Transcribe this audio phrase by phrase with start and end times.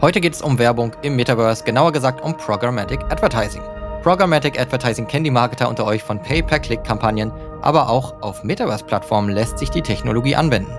[0.00, 3.62] Heute geht es um Werbung im Metaverse, genauer gesagt um Programmatic Advertising.
[4.04, 7.32] Programmatic Advertising kennen die Marketer unter euch von Pay-per-Click-Kampagnen,
[7.62, 10.72] aber auch auf Metaverse-Plattformen lässt sich die Technologie anwenden.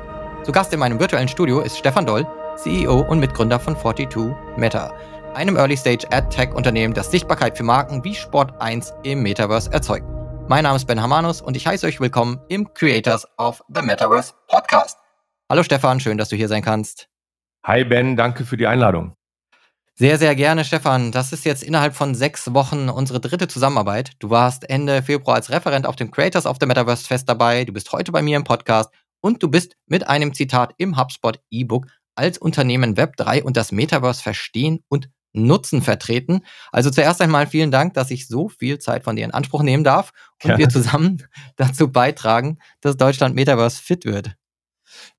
[0.45, 4.93] Zu Gast in meinem virtuellen Studio ist Stefan Doll, CEO und Mitgründer von 42 Meta,
[5.33, 10.05] einem Early-Stage Ad-Tech-Unternehmen, das Sichtbarkeit für Marken wie Sport 1 im Metaverse erzeugt.
[10.47, 14.33] Mein Name ist Ben Hamanus und ich heiße euch willkommen im Creators of the Metaverse
[14.47, 14.97] Podcast.
[15.49, 17.08] Hallo Stefan, schön, dass du hier sein kannst.
[17.65, 19.15] Hi Ben, danke für die Einladung.
[19.95, 21.11] Sehr, sehr gerne, Stefan.
[21.11, 24.11] Das ist jetzt innerhalb von sechs Wochen unsere dritte Zusammenarbeit.
[24.19, 27.65] Du warst Ende Februar als Referent auf dem Creators of the Metaverse Fest dabei.
[27.65, 31.41] Du bist heute bei mir im Podcast und du bist mit einem Zitat im HubSpot
[31.51, 36.45] E-Book als Unternehmen Web3 und das Metaverse verstehen und Nutzen vertreten.
[36.71, 39.83] Also zuerst einmal vielen Dank, dass ich so viel Zeit von dir in Anspruch nehmen
[39.83, 40.11] darf
[40.43, 40.57] und ja.
[40.57, 44.35] wir zusammen dazu beitragen, dass Deutschland Metaverse fit wird.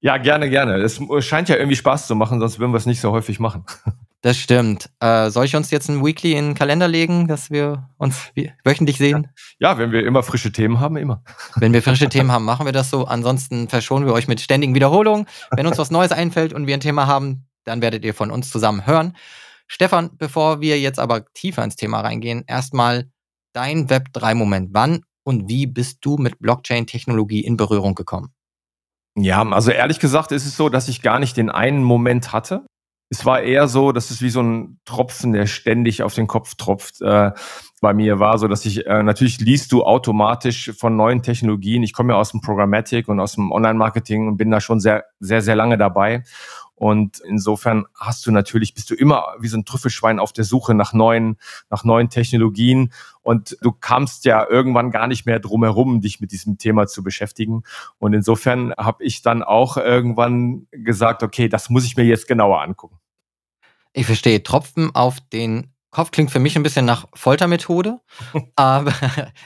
[0.01, 0.77] Ja, gerne, gerne.
[0.77, 3.65] Es scheint ja irgendwie Spaß zu machen, sonst würden wir es nicht so häufig machen.
[4.23, 4.91] Das stimmt.
[5.01, 8.31] Äh, soll ich uns jetzt ein Weekly in den Kalender legen, dass wir uns
[8.65, 9.29] wöchentlich sehen?
[9.59, 11.23] Ja, wenn wir immer frische Themen haben, immer.
[11.57, 13.07] Wenn wir frische Themen haben, machen wir das so.
[13.07, 15.27] Ansonsten verschonen wir euch mit ständigen Wiederholungen.
[15.53, 18.51] Wenn uns was Neues einfällt und wir ein Thema haben, dann werdet ihr von uns
[18.51, 19.17] zusammen hören.
[19.67, 23.09] Stefan, bevor wir jetzt aber tiefer ins Thema reingehen, erstmal
[23.55, 24.71] dein Web3-Moment.
[24.73, 28.35] Wann und wie bist du mit Blockchain-Technologie in Berührung gekommen?
[29.17, 32.65] Ja, also ehrlich gesagt ist es so, dass ich gar nicht den einen Moment hatte.
[33.13, 36.55] Es war eher so, dass es wie so ein Tropfen, der ständig auf den Kopf
[36.55, 37.03] tropft.
[37.03, 37.33] Äh,
[37.81, 41.83] bei mir war so, dass ich äh, natürlich liest du automatisch von neuen Technologien.
[41.83, 45.07] Ich komme ja aus dem Programmatic und aus dem Online-Marketing und bin da schon sehr,
[45.19, 46.23] sehr, sehr lange dabei.
[46.81, 50.73] Und insofern hast du natürlich, bist du immer wie so ein Trüffelschwein auf der Suche
[50.73, 51.37] nach neuen,
[51.69, 52.91] nach neuen Technologien.
[53.21, 57.03] Und du kamst ja irgendwann gar nicht mehr drum herum, dich mit diesem Thema zu
[57.03, 57.65] beschäftigen.
[57.99, 62.63] Und insofern habe ich dann auch irgendwann gesagt, okay, das muss ich mir jetzt genauer
[62.63, 62.99] angucken.
[63.93, 64.43] Ich verstehe.
[64.43, 67.99] Tropfen auf den Kopf klingt für mich ein bisschen nach Foltermethode,
[68.57, 68.93] aber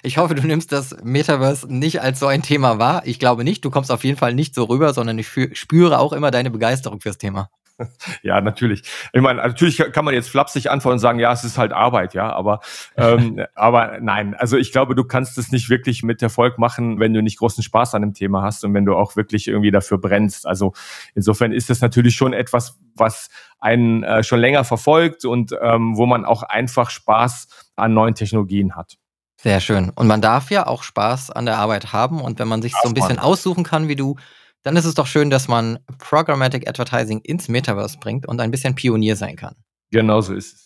[0.02, 3.02] ich hoffe, du nimmst das Metaverse nicht als so ein Thema wahr.
[3.06, 6.12] Ich glaube nicht, du kommst auf jeden Fall nicht so rüber, sondern ich spüre auch
[6.12, 7.50] immer deine Begeisterung fürs Thema.
[8.22, 8.82] Ja, natürlich.
[9.12, 12.14] Ich meine, natürlich kann man jetzt flapsig antworten und sagen, ja, es ist halt Arbeit,
[12.14, 12.60] ja, aber,
[12.96, 17.12] ähm, aber nein, also ich glaube, du kannst es nicht wirklich mit Erfolg machen, wenn
[17.12, 19.98] du nicht großen Spaß an dem Thema hast und wenn du auch wirklich irgendwie dafür
[19.98, 20.46] brennst.
[20.46, 20.72] Also
[21.14, 26.06] insofern ist das natürlich schon etwas, was einen äh, schon länger verfolgt und ähm, wo
[26.06, 28.96] man auch einfach Spaß an neuen Technologien hat.
[29.36, 29.90] Sehr schön.
[29.90, 32.88] Und man darf ja auch Spaß an der Arbeit haben und wenn man sich so
[32.88, 34.16] ein bisschen aussuchen kann, wie du,
[34.64, 38.74] dann ist es doch schön, dass man Programmatic Advertising ins Metaverse bringt und ein bisschen
[38.74, 39.54] Pionier sein kann.
[39.90, 40.64] Genau so ist es.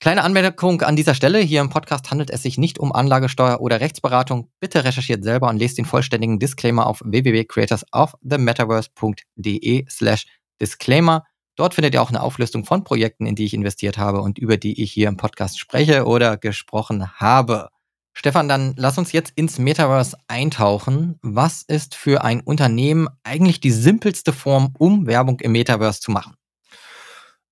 [0.00, 1.40] Kleine Anmerkung an dieser Stelle.
[1.40, 4.48] Hier im Podcast handelt es sich nicht um Anlagesteuer oder Rechtsberatung.
[4.60, 10.26] Bitte recherchiert selber und lest den vollständigen Disclaimer auf www.creatorsofthemetaverse.de slash
[10.60, 11.24] disclaimer.
[11.56, 14.56] Dort findet ihr auch eine Auflistung von Projekten, in die ich investiert habe und über
[14.56, 17.70] die ich hier im Podcast spreche oder gesprochen habe.
[18.18, 21.20] Stefan, dann lass uns jetzt ins Metaverse eintauchen.
[21.22, 26.34] Was ist für ein Unternehmen eigentlich die simpelste Form, um Werbung im Metaverse zu machen?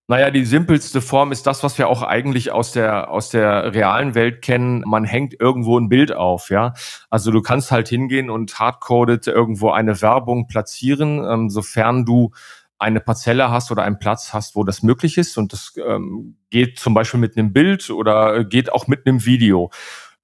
[0.09, 4.16] Naja, die simpelste Form ist das, was wir auch eigentlich aus der, aus der realen
[4.16, 4.82] Welt kennen.
[4.84, 6.75] Man hängt irgendwo ein Bild auf, ja.
[7.10, 12.33] Also du kannst halt hingehen und hardcoded irgendwo eine Werbung platzieren, ähm, sofern du
[12.78, 15.38] eine Parzelle hast oder einen Platz hast, wo das möglich ist.
[15.38, 19.71] Und das ähm, geht zum Beispiel mit einem Bild oder geht auch mit einem Video.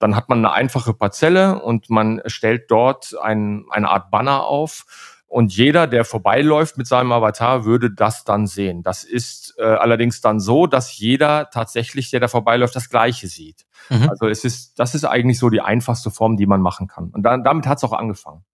[0.03, 5.23] Dann hat man eine einfache Parzelle und man stellt dort ein, eine Art Banner auf.
[5.29, 8.83] Und jeder, der vorbeiläuft mit seinem Avatar, würde das dann sehen.
[8.83, 13.65] Das ist äh, allerdings dann so, dass jeder tatsächlich, der da vorbeiläuft, das Gleiche sieht.
[13.91, 14.11] Mhm.
[14.11, 17.11] Also es ist, das ist eigentlich so die einfachste Form, die man machen kann.
[17.11, 18.45] Und dann, damit hat es auch angefangen.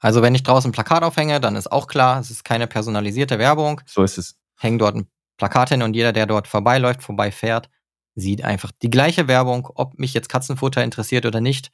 [0.00, 3.38] Also wenn ich draußen ein Plakat aufhänge, dann ist auch klar, es ist keine personalisierte
[3.38, 3.80] Werbung.
[3.86, 4.36] So ist es.
[4.58, 5.08] Hängen dort ein
[5.38, 7.70] Plakat hin und jeder, der dort vorbeiläuft, vorbeifährt,
[8.14, 11.70] sieht einfach die gleiche Werbung, ob mich jetzt Katzenfutter interessiert oder nicht.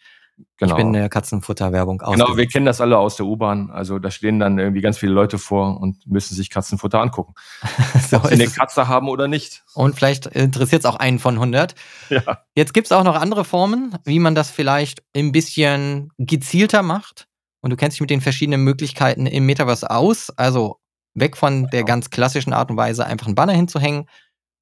[0.56, 0.72] Genau.
[0.72, 2.14] Ich bin eine Katzenfutter-Werbung aus.
[2.14, 3.70] Genau, wir kennen das alle aus der U-Bahn.
[3.70, 7.34] Also da stehen dann irgendwie ganz viele Leute vor und müssen sich Katzenfutter angucken.
[8.08, 9.64] so ob sie eine Katze haben oder nicht.
[9.74, 11.74] Und vielleicht interessiert es auch einen von 100.
[12.08, 12.42] Ja.
[12.54, 17.26] Jetzt gibt es auch noch andere Formen, wie man das vielleicht ein bisschen gezielter macht.
[17.60, 20.30] Und du kennst dich mit den verschiedenen Möglichkeiten im Metaverse aus.
[20.30, 20.78] Also
[21.14, 21.86] weg von der genau.
[21.86, 24.06] ganz klassischen Art und Weise, einfach einen Banner hinzuhängen,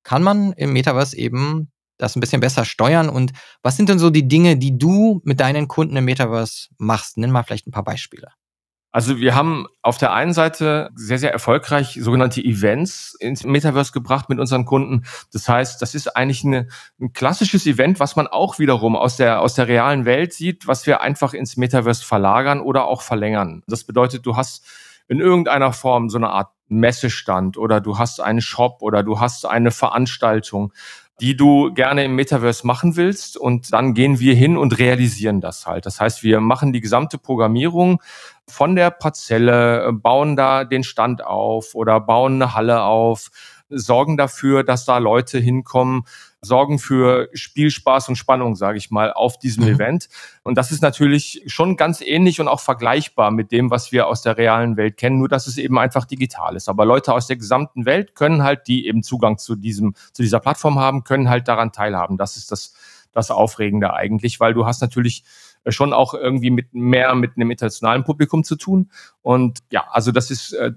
[0.09, 3.11] kann man im Metaverse eben das ein bisschen besser steuern?
[3.11, 3.33] Und
[3.63, 7.19] was sind denn so die Dinge, die du mit deinen Kunden im Metaverse machst?
[7.19, 8.29] Nenn mal vielleicht ein paar Beispiele.
[8.91, 14.31] Also wir haben auf der einen Seite sehr, sehr erfolgreich sogenannte Events ins Metaverse gebracht
[14.31, 15.05] mit unseren Kunden.
[15.31, 16.69] Das heißt, das ist eigentlich eine,
[16.99, 20.87] ein klassisches Event, was man auch wiederum aus der, aus der realen Welt sieht, was
[20.87, 23.63] wir einfach ins Metaverse verlagern oder auch verlängern.
[23.67, 24.65] Das bedeutet, du hast
[25.09, 29.47] in irgendeiner Form so eine Art Messestand oder du hast einen Shop oder du hast
[29.47, 30.73] eine Veranstaltung,
[31.21, 33.37] die du gerne im Metaverse machen willst.
[33.37, 35.87] Und dann gehen wir hin und realisieren das halt.
[35.87, 38.01] Das heißt, wir machen die gesamte Programmierung
[38.47, 43.31] von der Parzelle, bauen da den Stand auf oder bauen eine Halle auf,
[43.69, 46.05] sorgen dafür, dass da Leute hinkommen,
[46.41, 49.71] sorgen für Spielspaß und Spannung, sage ich mal, auf diesem mhm.
[49.71, 50.09] Event.
[50.45, 54.23] Und das ist natürlich schon ganz ähnlich und auch vergleichbar mit dem, was wir aus
[54.23, 56.69] der realen Welt kennen, nur dass es eben einfach digital ist.
[56.69, 60.41] Aber Leute aus der gesamten Welt können halt, die eben Zugang zu diesem, zu dieser
[60.41, 62.17] Plattform haben, können halt daran teilhaben.
[62.17, 62.75] Das ist das,
[63.13, 65.25] das Aufregende eigentlich, weil du hast natürlich
[65.67, 68.91] schon auch irgendwie mit mehr mit einem internationalen Publikum zu tun.
[69.23, 70.73] Und ja, also das ist, äh,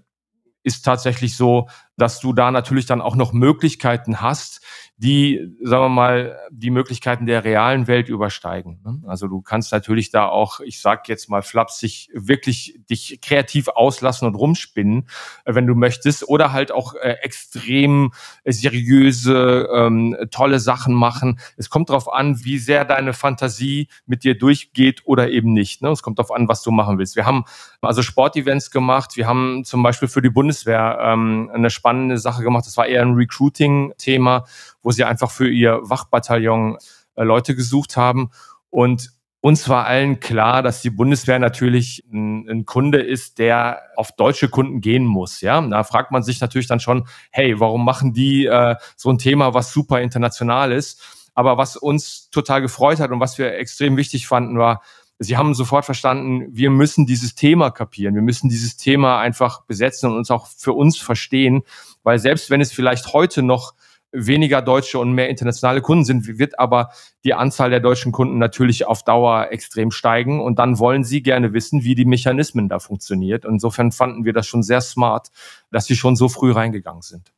[0.63, 1.67] ist tatsächlich so,
[2.01, 4.61] dass du da natürlich dann auch noch Möglichkeiten hast,
[4.97, 8.79] die, sagen wir mal, die Möglichkeiten der realen Welt übersteigen.
[8.85, 9.01] Ne?
[9.07, 14.27] Also du kannst natürlich da auch, ich sag jetzt mal flapsig, wirklich dich kreativ auslassen
[14.27, 15.07] und rumspinnen,
[15.45, 18.11] äh, wenn du möchtest, oder halt auch äh, extrem
[18.45, 21.39] seriöse, ähm, tolle Sachen machen.
[21.57, 25.81] Es kommt darauf an, wie sehr deine Fantasie mit dir durchgeht oder eben nicht.
[25.81, 25.89] Ne?
[25.89, 27.15] Es kommt darauf an, was du machen willst.
[27.15, 27.45] Wir haben
[27.81, 29.17] also Sportevents gemacht.
[29.17, 32.65] Wir haben zum Beispiel für die Bundeswehr ähm, eine spannende Sache gemacht.
[32.65, 34.45] Das war eher ein Recruiting-Thema
[34.83, 36.77] wo sie einfach für ihr Wachbataillon
[37.15, 38.31] äh, Leute gesucht haben.
[38.69, 39.11] Und
[39.41, 44.49] uns war allen klar, dass die Bundeswehr natürlich ein, ein, Kunde ist, der auf deutsche
[44.49, 45.41] Kunden gehen muss.
[45.41, 49.17] Ja, da fragt man sich natürlich dann schon, hey, warum machen die äh, so ein
[49.17, 51.01] Thema, was super international ist?
[51.33, 54.81] Aber was uns total gefreut hat und was wir extrem wichtig fanden, war,
[55.21, 60.09] sie haben sofort verstanden, wir müssen dieses Thema kapieren, wir müssen dieses Thema einfach besetzen
[60.09, 61.61] und uns auch für uns verstehen,
[62.03, 63.73] weil selbst wenn es vielleicht heute noch
[64.11, 66.89] weniger deutsche und mehr internationale Kunden sind, wird aber
[67.23, 70.41] die Anzahl der deutschen Kunden natürlich auf Dauer extrem steigen.
[70.41, 73.45] Und dann wollen sie gerne wissen, wie die Mechanismen da funktioniert.
[73.45, 75.29] Insofern fanden wir das schon sehr smart,
[75.71, 77.31] dass sie schon so früh reingegangen sind.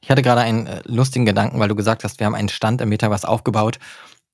[0.00, 2.80] Ich hatte gerade einen äh, lustigen Gedanken, weil du gesagt hast, wir haben einen Stand
[2.80, 3.78] im Metaverse aufgebaut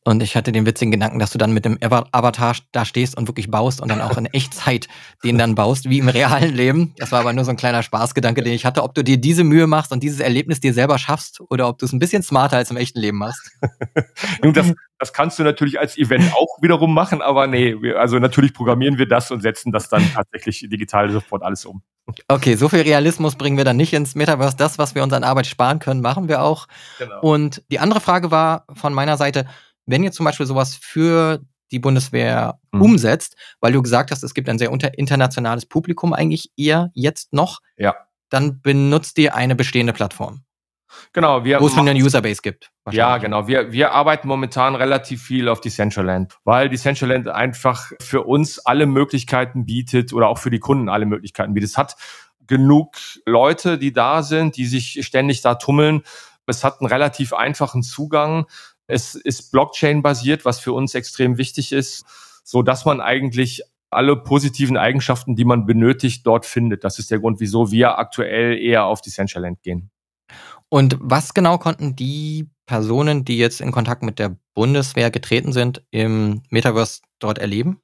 [0.04, 3.28] und ich hatte den witzigen Gedanken, dass du dann mit dem Avatar da stehst und
[3.28, 4.88] wirklich baust und dann auch in Echtzeit
[5.22, 6.94] den dann baust, wie im realen Leben.
[6.98, 9.44] Das war aber nur so ein kleiner Spaßgedanke, den ich hatte, ob du dir diese
[9.44, 12.56] Mühe machst und dieses Erlebnis dir selber schaffst oder ob du es ein bisschen smarter
[12.56, 13.52] als im echten Leben machst.
[14.42, 18.54] Nun, das, das kannst du natürlich als Event auch wiederum machen, aber nee, also natürlich
[18.54, 21.82] programmieren wir das und setzen das dann tatsächlich digital sofort alles um.
[22.26, 24.56] Okay, so viel Realismus bringen wir dann nicht ins Metaverse.
[24.56, 26.66] Das, was wir uns an Arbeit sparen können, machen wir auch.
[26.98, 27.20] Genau.
[27.20, 29.46] Und die andere Frage war von meiner Seite,
[29.86, 31.40] wenn ihr zum Beispiel sowas für
[31.70, 32.82] die Bundeswehr mhm.
[32.82, 37.60] umsetzt, weil du gesagt hast, es gibt ein sehr internationales Publikum eigentlich eher jetzt noch,
[37.76, 37.94] ja.
[38.28, 40.44] dann benutzt ihr eine bestehende Plattform.
[41.12, 42.70] Genau, wir wo es schon eine Userbase gibt.
[42.90, 43.48] Ja, genau.
[43.48, 49.64] Wir, wir arbeiten momentan relativ viel auf Decentraland, weil Decentraland einfach für uns alle Möglichkeiten
[49.64, 51.70] bietet oder auch für die Kunden alle Möglichkeiten bietet.
[51.70, 51.96] Es hat
[52.46, 56.02] genug Leute, die da sind, die sich ständig da tummeln.
[56.46, 58.46] Es hat einen relativ einfachen Zugang.
[58.86, 62.04] Es ist Blockchain-basiert, was für uns extrem wichtig ist,
[62.44, 66.82] so dass man eigentlich alle positiven Eigenschaften, die man benötigt, dort findet.
[66.82, 69.90] Das ist der Grund, wieso wir aktuell eher auf Decentraland gehen.
[70.68, 75.82] Und was genau konnten die Personen, die jetzt in Kontakt mit der Bundeswehr getreten sind,
[75.90, 77.80] im Metaverse dort erleben?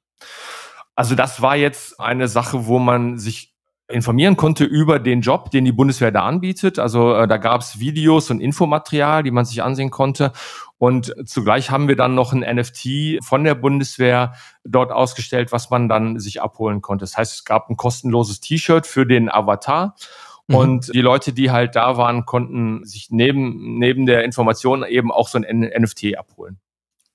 [0.95, 3.48] Also das war jetzt eine Sache, wo man sich
[3.89, 6.79] informieren konnte über den Job, den die Bundeswehr da anbietet.
[6.79, 10.31] Also äh, da gab es Videos und Infomaterial, die man sich ansehen konnte.
[10.77, 15.89] Und zugleich haben wir dann noch ein NFT von der Bundeswehr dort ausgestellt, was man
[15.89, 17.03] dann sich abholen konnte.
[17.03, 19.95] Das heißt, es gab ein kostenloses T-Shirt für den Avatar.
[20.47, 20.55] Mhm.
[20.55, 25.27] Und die Leute, die halt da waren, konnten sich neben, neben der Information eben auch
[25.27, 26.59] so ein NFT abholen.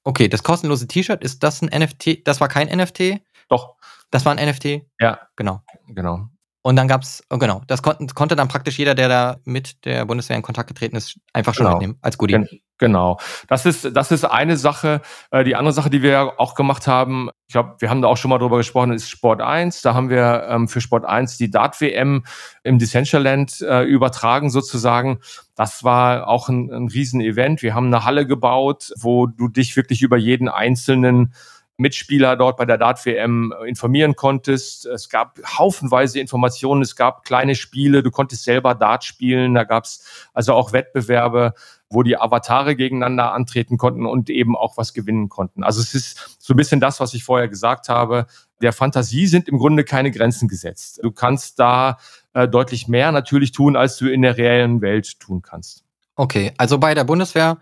[0.03, 2.27] Okay, das kostenlose T-Shirt, ist das ein NFT?
[2.27, 3.21] Das war kein NFT?
[3.49, 3.77] Doch.
[4.11, 4.83] Das war ein NFT?
[5.01, 5.21] Ja.
[5.37, 5.63] Genau.
[5.89, 6.29] Genau.
[6.67, 10.07] Und dann gab's, oh genau, das konnten, konnte dann praktisch jeder, der da mit der
[10.07, 11.77] Bundeswehr in Kontakt getreten ist, einfach schon genau.
[11.77, 12.63] mitnehmen als Goodie.
[12.79, 13.19] Genau.
[13.49, 15.03] Das ist, das ist eine Sache.
[15.31, 18.17] Äh, die andere Sache, die wir auch gemacht haben, ich glaube, wir haben da auch
[18.17, 19.83] schon mal drüber gesprochen, ist Sport 1.
[19.83, 22.25] Da haben wir ähm, für Sport 1 die Dart-WM
[22.63, 25.19] im Decentraland äh, übertragen sozusagen.
[25.55, 27.61] Das war auch ein, ein Riesen-Event.
[27.61, 31.35] Wir haben eine Halle gebaut, wo du dich wirklich über jeden einzelnen
[31.77, 34.87] Mitspieler dort bei der Dart-WM informieren konntest.
[34.87, 39.85] Es gab haufenweise Informationen, es gab kleine Spiele, du konntest selber Dart spielen, da gab
[39.85, 41.55] es also auch Wettbewerbe,
[41.91, 45.65] wo die Avatare gegeneinander antreten konnten und eben auch was gewinnen konnten.
[45.65, 48.27] Also es ist so ein bisschen das, was ich vorher gesagt habe.
[48.63, 51.01] Der Fantasie sind im Grunde keine Grenzen gesetzt.
[51.03, 51.99] Du kannst da
[52.35, 55.85] äh, deutlich mehr natürlich tun, als du in der reellen Welt tun kannst.
[56.15, 57.59] Okay, also bei der Bundeswehr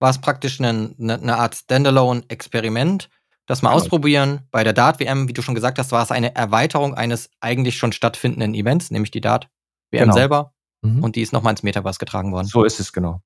[0.00, 3.08] war es praktisch eine, eine Art Standalone-Experiment
[3.46, 3.80] das mal genau.
[3.82, 4.40] ausprobieren.
[4.50, 7.92] Bei der Dart-WM, wie du schon gesagt hast, war es eine Erweiterung eines eigentlich schon
[7.92, 10.14] stattfindenden Events, nämlich die Dart-WM genau.
[10.14, 10.54] selber.
[10.82, 11.02] Mhm.
[11.02, 12.46] Und die ist nochmal ins Metaverse getragen worden.
[12.46, 13.20] So ist es, genau.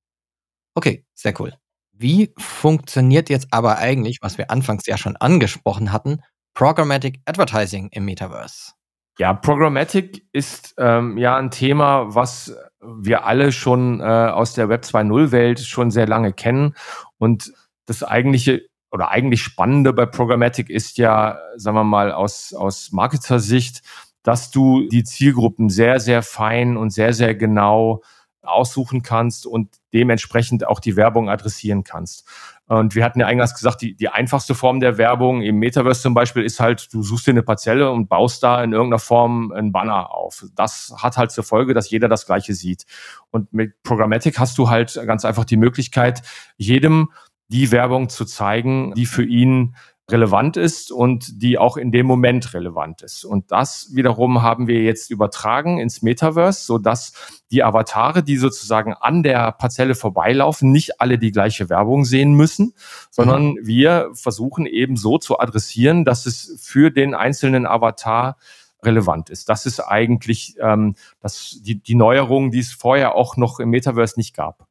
[0.75, 1.53] Okay, sehr cool.
[1.91, 6.21] Wie funktioniert jetzt aber eigentlich, was wir anfangs ja schon angesprochen hatten,
[6.53, 8.73] Programmatic Advertising im Metaverse?
[9.17, 14.83] Ja, Programmatic ist ähm, ja ein Thema, was wir alle schon äh, aus der Web
[14.83, 16.73] 2.0 Welt schon sehr lange kennen.
[17.17, 17.51] Und
[17.85, 23.81] das eigentliche oder eigentlich Spannende bei Programmatic ist ja, sagen wir mal, aus, aus Marketer-Sicht,
[24.23, 28.01] dass du die Zielgruppen sehr, sehr fein und sehr, sehr genau
[28.41, 32.27] aussuchen kannst und dementsprechend auch die Werbung adressieren kannst.
[32.67, 36.13] Und wir hatten ja eingangs gesagt, die, die einfachste Form der Werbung im Metaverse zum
[36.13, 39.71] Beispiel ist halt, du suchst dir eine Parzelle und baust da in irgendeiner Form einen
[39.71, 40.45] Banner auf.
[40.55, 42.85] Das hat halt zur Folge, dass jeder das Gleiche sieht.
[43.31, 46.21] Und mit Programmatic hast du halt ganz einfach die Möglichkeit,
[46.57, 47.09] jedem
[47.49, 49.75] die Werbung zu zeigen, die für ihn
[50.11, 53.23] relevant ist und die auch in dem Moment relevant ist.
[53.23, 57.13] Und das wiederum haben wir jetzt übertragen ins Metaverse, so dass
[57.51, 62.73] die Avatare, die sozusagen an der Parzelle vorbeilaufen, nicht alle die gleiche Werbung sehen müssen,
[63.11, 63.59] sondern mhm.
[63.63, 68.37] wir versuchen eben so zu adressieren, dass es für den einzelnen Avatar
[68.83, 69.49] relevant ist.
[69.49, 74.17] Das ist eigentlich ähm, das, die, die Neuerung, die es vorher auch noch im Metaverse
[74.17, 74.67] nicht gab.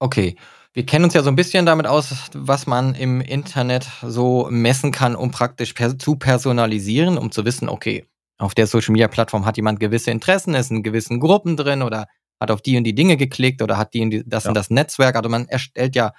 [0.00, 0.36] Okay.
[0.74, 4.90] Wir kennen uns ja so ein bisschen damit aus, was man im Internet so messen
[4.90, 8.04] kann, um praktisch per zu personalisieren, um zu wissen, okay,
[8.38, 12.08] auf der Social Media Plattform hat jemand gewisse Interessen, ist in gewissen Gruppen drin oder
[12.40, 14.50] hat auf die und die Dinge geklickt oder hat die und die, das ja.
[14.50, 15.14] und das Netzwerk.
[15.14, 16.12] Also man erstellt ja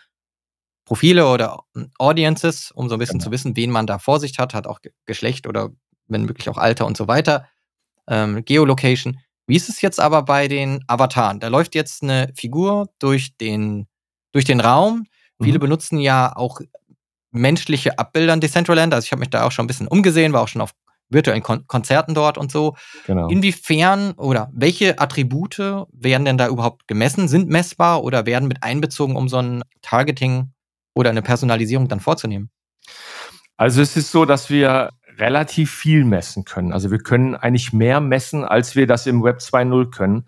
[0.86, 1.64] Profile oder
[2.00, 3.26] Audiences, um so ein bisschen genau.
[3.26, 5.72] zu wissen, wen man da vor sich hat, hat auch Geschlecht oder
[6.08, 7.50] wenn möglich auch Alter und so weiter,
[8.08, 9.20] ähm, Geolocation.
[9.48, 11.42] Wie ist es jetzt aber bei den Avataren?
[11.42, 13.88] Da läuft jetzt eine Figur durch den
[14.36, 15.06] durch den Raum.
[15.40, 15.46] Mhm.
[15.46, 16.60] Viele benutzen ja auch
[17.32, 18.94] menschliche Abbilder in Decentraland.
[18.94, 20.72] Also ich habe mich da auch schon ein bisschen umgesehen, war auch schon auf
[21.08, 22.76] virtuellen Kon Konzerten dort und so.
[23.08, 23.30] Genau.
[23.30, 29.16] Inwiefern oder welche Attribute werden denn da überhaupt gemessen, sind messbar oder werden mit einbezogen,
[29.16, 30.52] um so ein Targeting
[30.94, 32.50] oder eine Personalisierung dann vorzunehmen?
[33.56, 36.74] Also es ist so, dass wir relativ viel messen können.
[36.74, 40.26] Also wir können eigentlich mehr messen, als wir das im Web 2.0 können.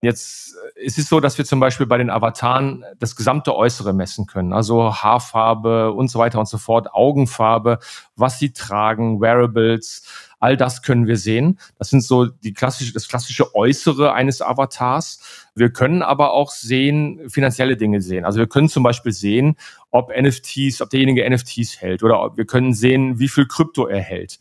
[0.00, 3.92] Jetzt äh, ist es so, dass wir zum Beispiel bei den Avataren das gesamte Äußere
[3.92, 4.52] messen können.
[4.52, 7.80] Also Haarfarbe und so weiter und so fort, Augenfarbe,
[8.14, 10.04] was sie tragen, Wearables,
[10.38, 11.58] all das können wir sehen.
[11.78, 15.48] Das sind so die klassische, das klassische Äußere eines Avatars.
[15.56, 18.24] Wir können aber auch sehen, finanzielle Dinge sehen.
[18.24, 19.56] Also wir können zum Beispiel sehen,
[19.90, 24.38] ob NFTs, ob derjenige NFTs hält oder wir können sehen, wie viel Krypto er hält.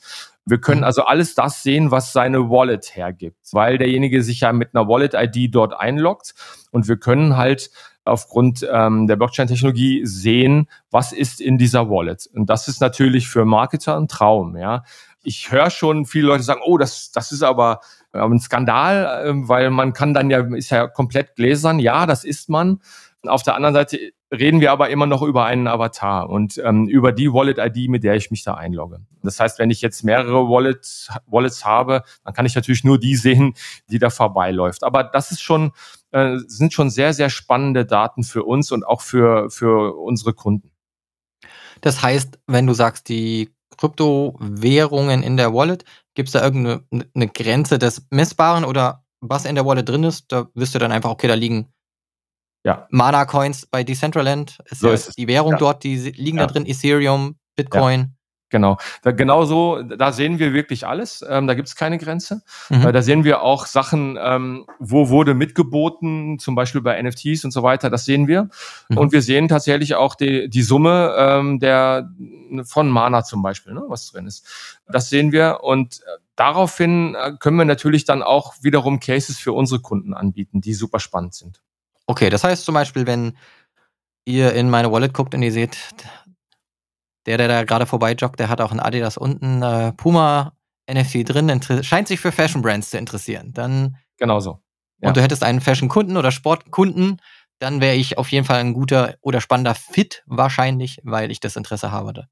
[0.48, 0.86] Wir können mhm.
[0.86, 5.54] also alles das sehen, was seine Wallet hergibt, weil derjenige sich ja mit einer Wallet-ID
[5.54, 6.34] dort einloggt
[6.72, 7.70] und wir können halt
[8.06, 12.30] aufgrund ähm, der Blockchain-Technologie sehen, was ist in dieser Wallet.
[12.34, 14.56] Und das ist natürlich für Marketer ein Traum.
[14.56, 14.84] Ja,
[15.22, 17.82] ich höre schon viele Leute sagen, oh, das, das ist aber
[18.14, 21.80] ein Skandal, ähm, weil man kann dann ja, ist ja komplett gläsern.
[21.80, 22.80] Ja, das ist man.
[23.28, 24.00] Auf der anderen Seite
[24.32, 28.16] reden wir aber immer noch über einen Avatar und ähm, über die Wallet-ID, mit der
[28.16, 29.00] ich mich da einlogge.
[29.24, 33.16] Das heißt, wenn ich jetzt mehrere Wallets, Wallets habe, dann kann ich natürlich nur die
[33.16, 33.54] sehen,
[33.90, 34.84] die da vorbeiläuft.
[34.84, 35.72] Aber das ist schon,
[36.12, 40.72] äh, sind schon sehr, sehr spannende Daten für uns und auch für, für unsere Kunden.
[41.82, 47.28] Das heißt, wenn du sagst, die Kryptowährungen in der Wallet, gibt es da irgendeine eine
[47.28, 50.32] Grenze des Messbaren oder was in der Wallet drin ist?
[50.32, 51.68] Da wirst du dann einfach, okay, da liegen
[52.68, 52.86] ja.
[52.90, 55.58] Mana-Coins bei Decentraland ist, so ja ist die Währung ja.
[55.58, 58.14] dort, die liegen da drin, Ethereum, Bitcoin.
[58.50, 61.24] Genau, da, genau so, da sehen wir wirklich alles.
[61.28, 62.44] Ähm, da gibt es keine Grenze.
[62.70, 62.88] Mhm.
[62.88, 67.52] Äh, da sehen wir auch Sachen, ähm, wo wurde mitgeboten, zum Beispiel bei NFTs und
[67.52, 67.90] so weiter.
[67.90, 68.50] Das sehen wir.
[68.88, 68.98] Mhm.
[68.98, 72.10] Und wir sehen tatsächlich auch die, die Summe ähm, der
[72.64, 74.46] von Mana zum Beispiel, ne, was drin ist.
[74.88, 79.52] Das sehen wir und äh, daraufhin äh, können wir natürlich dann auch wiederum Cases für
[79.52, 81.62] unsere Kunden anbieten, die super spannend sind.
[82.08, 83.38] Okay, das heißt zum Beispiel, wenn
[84.26, 85.78] ihr in meine Wallet guckt und ihr seht,
[87.26, 90.54] der, der da gerade vorbei joggt, der hat auch ein Adidas unten äh, Puma
[90.90, 93.52] NFT drin, scheint sich für Fashion Brands zu interessieren.
[93.54, 94.62] Dann genauso.
[95.00, 95.10] Ja.
[95.10, 97.22] Und du hättest einen Fashion-Kunden oder Sportkunden,
[97.60, 101.56] dann wäre ich auf jeden Fall ein guter oder spannender Fit wahrscheinlich, weil ich das
[101.56, 102.28] Interesse habe.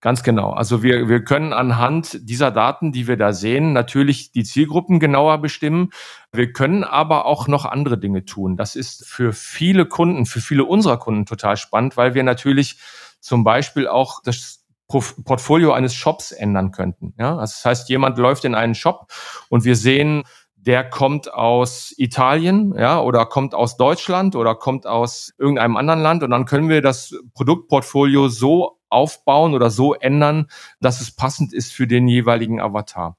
[0.00, 0.52] Ganz genau.
[0.52, 5.38] Also wir, wir können anhand dieser Daten, die wir da sehen, natürlich die Zielgruppen genauer
[5.38, 5.90] bestimmen.
[6.32, 8.56] Wir können aber auch noch andere Dinge tun.
[8.56, 12.78] Das ist für viele Kunden, für viele unserer Kunden total spannend, weil wir natürlich
[13.20, 17.12] zum Beispiel auch das Portfolio eines Shops ändern könnten.
[17.18, 19.12] Ja, das heißt, jemand läuft in einen Shop
[19.50, 20.24] und wir sehen,
[20.68, 26.22] der kommt aus Italien, ja, oder kommt aus Deutschland oder kommt aus irgendeinem anderen Land
[26.22, 30.48] und dann können wir das Produktportfolio so aufbauen oder so ändern,
[30.78, 33.16] dass es passend ist für den jeweiligen Avatar.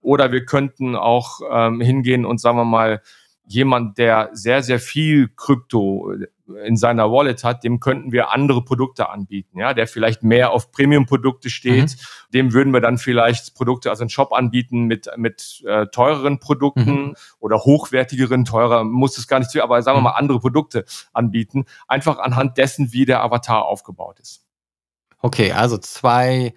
[0.00, 3.02] Oder wir könnten auch ähm, hingehen und sagen wir mal,
[3.44, 6.12] jemand, der sehr, sehr viel Krypto
[6.64, 10.70] in seiner Wallet hat, dem könnten wir andere Produkte anbieten, ja, der vielleicht mehr auf
[10.70, 12.30] Premium-Produkte steht, mhm.
[12.34, 17.06] dem würden wir dann vielleicht Produkte, also einen Shop anbieten mit, mit äh, teureren Produkten
[17.06, 17.16] mhm.
[17.38, 20.04] oder hochwertigeren, teurer, muss es gar nicht zu, aber sagen wir mhm.
[20.04, 24.44] mal andere Produkte anbieten, einfach anhand dessen, wie der Avatar aufgebaut ist.
[25.20, 26.52] Okay, also zwei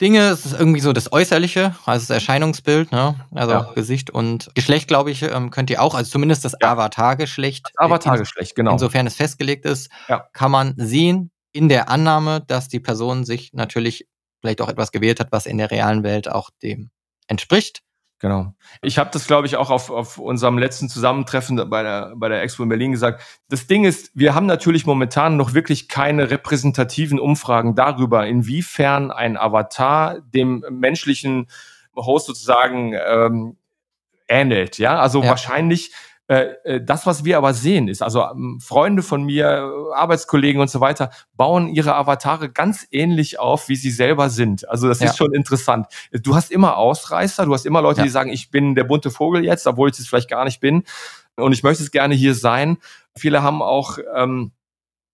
[0.00, 3.14] Dinge, es ist irgendwie so das Äußerliche, also das Erscheinungsbild, ne?
[3.30, 3.72] also ja.
[3.74, 6.72] Gesicht und Geschlecht, glaube ich, ähm, könnt ihr auch, also zumindest das ja.
[6.72, 7.70] Avatar-Geschlecht.
[7.76, 8.72] Avatar-Geschlecht, genau.
[8.72, 10.28] Insofern es festgelegt ist, ja.
[10.34, 14.06] kann man sehen in der Annahme, dass die Person sich natürlich
[14.42, 16.90] vielleicht auch etwas gewählt hat, was in der realen Welt auch dem
[17.26, 17.82] entspricht.
[18.18, 18.54] Genau.
[18.80, 22.40] Ich habe das, glaube ich, auch auf, auf unserem letzten Zusammentreffen bei der, bei der
[22.42, 23.22] Expo in Berlin gesagt.
[23.50, 29.36] Das Ding ist, wir haben natürlich momentan noch wirklich keine repräsentativen Umfragen darüber, inwiefern ein
[29.36, 31.48] Avatar dem menschlichen
[31.94, 33.56] Host sozusagen ähm,
[34.28, 34.78] ähnelt.
[34.78, 35.28] Ja, also ja.
[35.28, 35.92] wahrscheinlich
[36.28, 41.10] das, was wir aber sehen, ist, also ähm, Freunde von mir, Arbeitskollegen und so weiter,
[41.36, 44.68] bauen ihre Avatare ganz ähnlich auf, wie sie selber sind.
[44.68, 45.06] Also das ja.
[45.06, 45.86] ist schon interessant.
[46.10, 48.04] Du hast immer Ausreißer, du hast immer Leute, ja.
[48.04, 50.82] die sagen, ich bin der bunte Vogel jetzt, obwohl ich es vielleicht gar nicht bin.
[51.36, 52.78] Und ich möchte es gerne hier sein.
[53.16, 54.50] Viele haben auch ähm,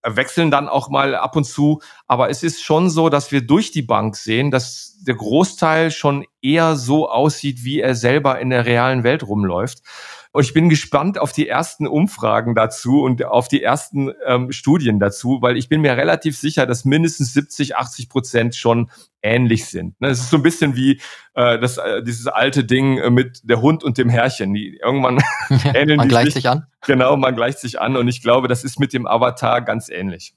[0.03, 1.81] wechseln dann auch mal ab und zu.
[2.07, 6.25] Aber es ist schon so, dass wir durch die Bank sehen, dass der Großteil schon
[6.41, 9.83] eher so aussieht, wie er selber in der realen Welt rumläuft.
[10.33, 14.99] Und ich bin gespannt auf die ersten Umfragen dazu und auf die ersten ähm, Studien
[14.99, 18.89] dazu, weil ich bin mir relativ sicher, dass mindestens 70, 80 Prozent schon
[19.21, 20.01] ähnlich sind.
[20.01, 20.99] Ne, es ist so ein bisschen wie
[21.35, 24.55] äh, das, äh, dieses alte Ding äh, mit der Hund und dem Herrchen.
[24.55, 25.19] Die, irgendwann
[25.75, 26.65] ähneln man die gleicht sich, sich an.
[26.87, 30.33] Genau, man gleicht sich an und ich glaube, das ist mit dem Avatar ganz ähnlich.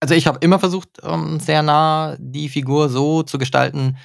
[0.00, 3.96] Also ich habe immer versucht, ähm, sehr nah die Figur so zu gestalten,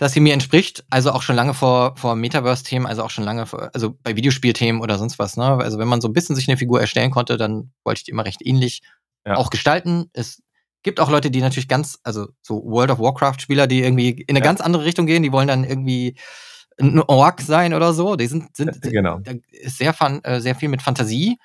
[0.00, 0.82] dass sie mir entspricht.
[0.88, 4.80] Also auch schon lange vor, vor Metaverse-Themen, also auch schon lange, vor, also bei Videospielthemen
[4.80, 5.36] oder sonst was.
[5.36, 5.44] Ne?
[5.44, 8.12] Also wenn man so ein bisschen sich eine Figur erstellen konnte, dann wollte ich die
[8.12, 8.80] immer recht ähnlich
[9.26, 9.36] ja.
[9.36, 10.08] auch gestalten.
[10.14, 10.42] Es
[10.82, 14.38] gibt auch Leute, die natürlich ganz, also so World of Warcraft-Spieler, die irgendwie in eine
[14.38, 14.44] ja.
[14.44, 15.22] ganz andere Richtung gehen.
[15.22, 16.16] Die wollen dann irgendwie
[16.80, 18.16] ein Ork sein oder so.
[18.16, 19.18] Die sind, sind genau.
[19.18, 21.36] da ist sehr, fan, äh, sehr viel mit Fantasie.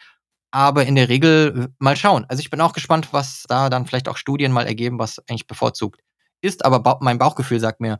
[0.51, 2.23] Aber in der Regel mal schauen.
[2.29, 5.45] Also ich bin auch gespannt, was da dann vielleicht auch Studien mal ergeben, was eigentlich
[5.45, 5.99] bevorzugt
[6.39, 6.63] ist.
[6.63, 7.99] Aber ba mein Bauchgefühl sagt mir,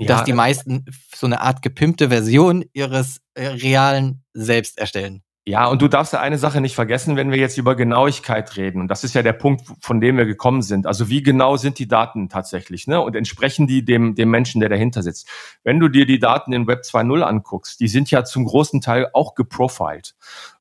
[0.00, 0.84] ja, dass die meisten
[1.14, 5.22] so eine Art gepimpte Version ihres äh, realen Selbst erstellen.
[5.46, 8.80] Ja, und du darfst ja eine Sache nicht vergessen, wenn wir jetzt über Genauigkeit reden.
[8.80, 10.86] Und das ist ja der Punkt, von dem wir gekommen sind.
[10.86, 12.86] Also wie genau sind die Daten tatsächlich?
[12.86, 13.00] Ne?
[13.00, 15.26] Und entsprechen die dem, dem Menschen, der dahinter sitzt?
[15.64, 19.08] Wenn du dir die Daten in Web 2.0 anguckst, die sind ja zum großen Teil
[19.14, 20.14] auch geprofiled.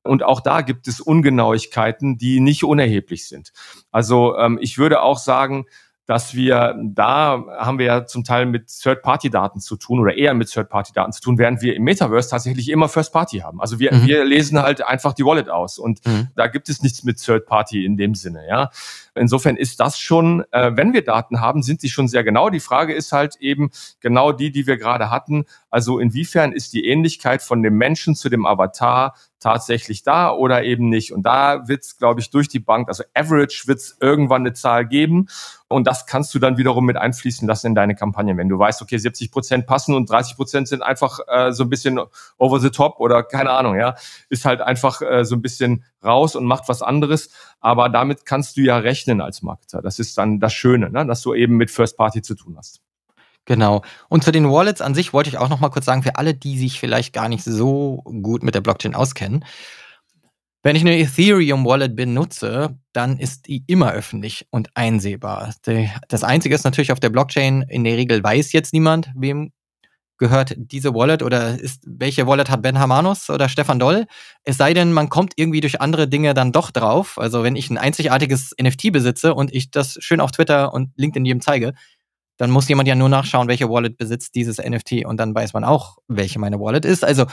[0.04, 3.52] Und auch da gibt es Ungenauigkeiten, die nicht unerheblich sind.
[3.92, 5.66] Also ähm, ich würde auch sagen,
[6.10, 10.50] dass wir da haben wir ja zum Teil mit Third-Party-Daten zu tun oder eher mit
[10.50, 13.62] Third-Party-Daten zu tun, während wir im Metaverse tatsächlich immer First-Party haben.
[13.62, 14.08] Also wir, mhm.
[14.08, 16.30] wir lesen halt einfach die Wallet aus und mhm.
[16.36, 18.72] da gibt es nichts mit Third-Party in dem Sinne, ja.
[19.14, 22.50] Insofern ist das schon, äh, wenn wir Daten haben, sind sie schon sehr genau.
[22.50, 23.70] Die Frage ist halt eben
[24.00, 25.46] genau die, die wir gerade hatten.
[25.70, 30.90] Also inwiefern ist die Ähnlichkeit von dem Menschen zu dem Avatar tatsächlich da oder eben
[30.90, 31.14] nicht.
[31.14, 34.54] Und da wird es, glaube ich, durch die Bank, also Average wird es irgendwann eine
[34.54, 35.28] Zahl geben.
[35.68, 38.36] Und das kannst du dann wiederum mit einfließen lassen in deine Kampagne.
[38.36, 41.70] Wenn du weißt, okay, 70 Prozent passen und 30 Prozent sind einfach äh, so ein
[41.70, 42.00] bisschen
[42.38, 43.96] over the top oder keine Ahnung, ja,
[44.30, 47.30] ist halt einfach äh, so ein bisschen raus und macht was anderes.
[47.62, 49.82] Aber damit kannst du ja rechnen als Marketer.
[49.82, 51.06] Das ist dann das Schöne, ne?
[51.06, 52.82] dass du eben mit First Party zu tun hast.
[53.46, 53.82] Genau.
[54.10, 56.34] Und zu den Wallets an sich wollte ich auch noch mal kurz sagen, für alle,
[56.36, 59.44] die sich vielleicht gar nicht so gut mit der Blockchain auskennen.
[60.62, 65.54] Wenn ich eine Ethereum Wallet benutze, dann ist die immer öffentlich und einsehbar.
[66.10, 69.54] Das Einzige ist natürlich auf der Blockchain, in der Regel weiß jetzt niemand, wem
[70.18, 74.06] gehört diese Wallet oder ist, welche Wallet hat Ben Hamanus oder Stefan Doll?
[74.44, 77.18] Es sei denn, man kommt irgendwie durch andere Dinge dann doch drauf.
[77.18, 81.26] Also wenn ich ein einzigartiges NFT besitze und ich das schön auf Twitter und LinkedIn
[81.26, 81.74] jedem zeige,
[82.40, 85.66] dann muss jemand ja nur nachschauen, welche Wallet besitzt dieses NFT und dann weiß man
[85.66, 87.04] auch, welche meine Wallet ist.
[87.04, 87.26] Also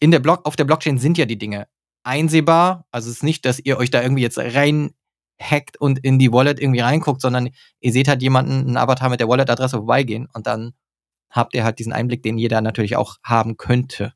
[0.00, 1.68] in der Block, auf der Blockchain sind ja die Dinge
[2.04, 2.86] einsehbar.
[2.90, 4.92] Also es ist nicht, dass ihr euch da irgendwie jetzt rein
[5.38, 9.20] hackt und in die Wallet irgendwie reinguckt, sondern ihr seht halt jemanden, einen Avatar mit
[9.20, 10.72] der Wallet-Adresse vorbeigehen und dann
[11.30, 14.14] habt ihr halt diesen Einblick, den jeder natürlich auch haben könnte.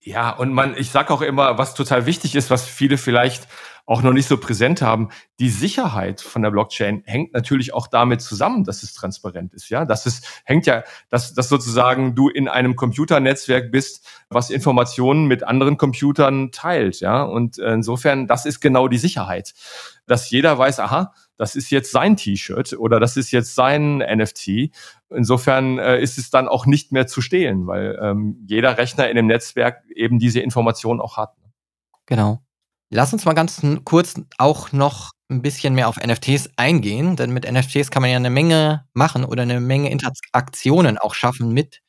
[0.00, 3.48] Ja, und man, ich sag auch immer, was total wichtig ist, was viele vielleicht
[3.86, 8.22] auch noch nicht so präsent haben, die Sicherheit von der Blockchain hängt natürlich auch damit
[8.22, 9.68] zusammen, dass es transparent ist.
[9.68, 15.26] Ja, das ist, hängt ja, dass, dass sozusagen du in einem Computernetzwerk bist, was Informationen
[15.26, 17.00] mit anderen Computern teilt.
[17.00, 19.52] Ja, und insofern, das ist genau die Sicherheit,
[20.06, 24.70] dass jeder weiß, aha, das ist jetzt sein T-Shirt oder das ist jetzt sein NFT.
[25.10, 29.16] Insofern äh, ist es dann auch nicht mehr zu stehlen, weil ähm, jeder Rechner in
[29.16, 31.34] dem Netzwerk eben diese Information auch hat.
[32.06, 32.40] Genau.
[32.94, 37.50] Lass uns mal ganz kurz auch noch ein bisschen mehr auf NFTs eingehen, denn mit
[37.50, 41.80] NFTs kann man ja eine Menge machen oder eine Menge Interaktionen auch schaffen mit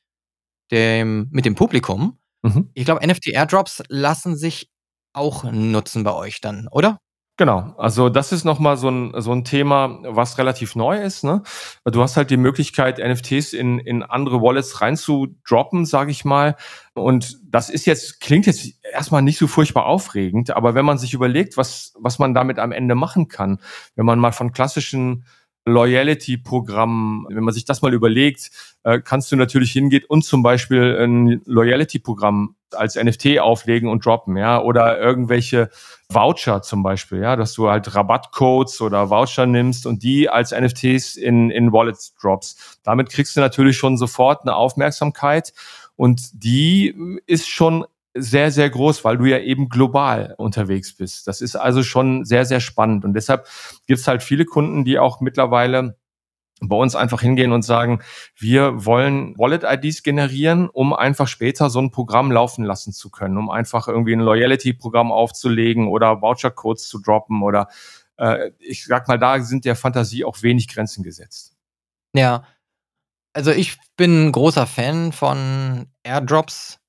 [0.71, 2.17] dem, mit dem Publikum.
[2.41, 2.71] Mhm.
[2.73, 4.71] Ich glaube, NFT-Airdrops lassen sich
[5.13, 6.97] auch nutzen bei euch dann, oder?
[7.37, 11.25] Genau, also das ist nochmal so ein, so ein Thema, was relativ neu ist.
[11.25, 11.43] Ne?
[11.83, 16.55] Du hast halt die Möglichkeit, NFTs in, in andere Wallets reinzudroppen, sage ich mal.
[16.93, 21.13] Und das ist jetzt, klingt jetzt erstmal nicht so furchtbar aufregend, aber wenn man sich
[21.13, 23.59] überlegt, was, was man damit am Ende machen kann,
[23.95, 25.25] wenn man mal von klassischen
[25.65, 28.51] Loyalty-Programm, wenn man sich das mal überlegt,
[28.83, 34.37] äh, kannst du natürlich hingehen und zum Beispiel ein Loyalty-Programm als NFT auflegen und droppen,
[34.37, 35.69] ja, oder irgendwelche
[36.09, 41.15] Voucher zum Beispiel, ja, dass du halt Rabattcodes oder Voucher nimmst und die als NFTs
[41.15, 42.79] in, in Wallets drops.
[42.83, 45.53] Damit kriegst du natürlich schon sofort eine Aufmerksamkeit
[45.95, 47.85] und die ist schon
[48.17, 51.27] sehr, sehr groß, weil du ja eben global unterwegs bist.
[51.27, 53.03] Das ist also schon sehr, sehr spannend.
[53.03, 53.47] Und deshalb
[53.87, 55.97] gibt es halt viele Kunden, die auch mittlerweile
[56.61, 58.01] bei uns einfach hingehen und sagen,
[58.37, 63.49] wir wollen Wallet-IDs generieren, um einfach später so ein Programm laufen lassen zu können, um
[63.49, 67.67] einfach irgendwie ein Loyalty-Programm aufzulegen oder Voucher-Codes zu droppen oder
[68.17, 71.57] äh, ich sag mal, da sind der Fantasie auch wenig Grenzen gesetzt.
[72.13, 72.43] Ja,
[73.33, 76.79] also ich bin ein großer Fan von Airdrops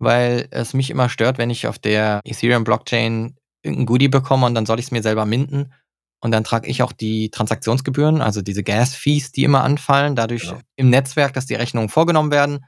[0.00, 4.66] weil es mich immer stört, wenn ich auf der Ethereum-Blockchain irgendein Goodie bekomme und dann
[4.66, 5.72] soll ich es mir selber minden.
[6.22, 10.58] Und dann trage ich auch die Transaktionsgebühren, also diese Gas-Fees, die immer anfallen, dadurch ja.
[10.76, 12.64] im Netzwerk, dass die Rechnungen vorgenommen werden.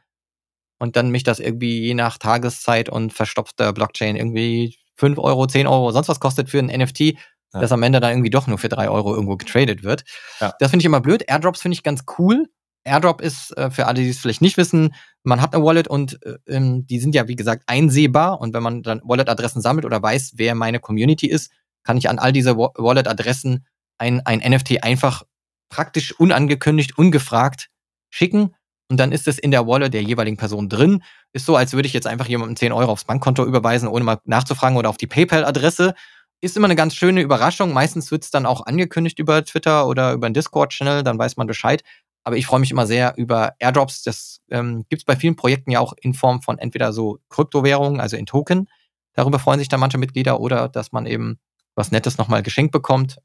[0.79, 5.67] Und dann mich das irgendwie je nach Tageszeit und verstopfter Blockchain irgendwie 5 Euro, 10
[5.67, 7.15] Euro, sonst was kostet für ein NFT, ja.
[7.53, 10.05] das am Ende dann irgendwie doch nur für 3 Euro irgendwo getradet wird.
[10.41, 10.55] Ja.
[10.59, 11.25] Das finde ich immer blöd.
[11.29, 12.49] Airdrops finde ich ganz cool,
[12.85, 16.19] Airdrop ist, äh, für alle, die es vielleicht nicht wissen, man hat eine Wallet und
[16.25, 18.41] äh, ähm, die sind ja, wie gesagt, einsehbar.
[18.41, 21.53] Und wenn man dann Wallet-Adressen sammelt oder weiß, wer meine Community ist,
[21.85, 23.67] kann ich an all diese Wallet-Adressen
[23.99, 25.23] ein, ein NFT einfach
[25.69, 27.69] praktisch unangekündigt, ungefragt
[28.11, 28.55] schicken.
[28.91, 31.03] Und dann ist es in der Wallet der jeweiligen Person drin.
[31.33, 34.19] Ist so, als würde ich jetzt einfach jemandem 10 Euro aufs Bankkonto überweisen, ohne mal
[34.25, 35.95] nachzufragen oder auf die PayPal-Adresse.
[36.43, 37.73] Ist immer eine ganz schöne Überraschung.
[37.73, 41.47] Meistens wird es dann auch angekündigt über Twitter oder über einen Discord-Channel, dann weiß man
[41.47, 41.83] Bescheid.
[42.25, 44.03] Aber ich freue mich immer sehr über Airdrops.
[44.03, 48.01] Das ähm, gibt es bei vielen Projekten ja auch in Form von entweder so Kryptowährungen,
[48.01, 48.69] also in Token.
[49.15, 51.39] Darüber freuen sich dann manche Mitglieder oder dass man eben
[51.75, 53.19] was Nettes nochmal geschenkt bekommt.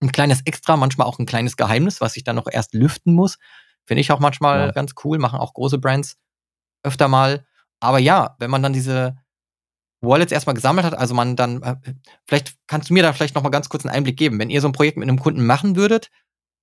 [0.00, 3.38] Ein kleines Extra, manchmal auch ein kleines Geheimnis, was ich dann noch erst lüften muss.
[3.86, 4.72] Finde ich auch manchmal ja.
[4.72, 6.16] ganz cool, machen auch große Brands
[6.82, 7.46] öfter mal.
[7.80, 9.16] Aber ja, wenn man dann diese
[10.00, 11.76] Wallets erstmal gesammelt hat, also man dann, äh,
[12.26, 14.38] vielleicht kannst du mir da vielleicht nochmal ganz kurz einen Einblick geben.
[14.38, 16.10] Wenn ihr so ein Projekt mit einem Kunden machen würdet,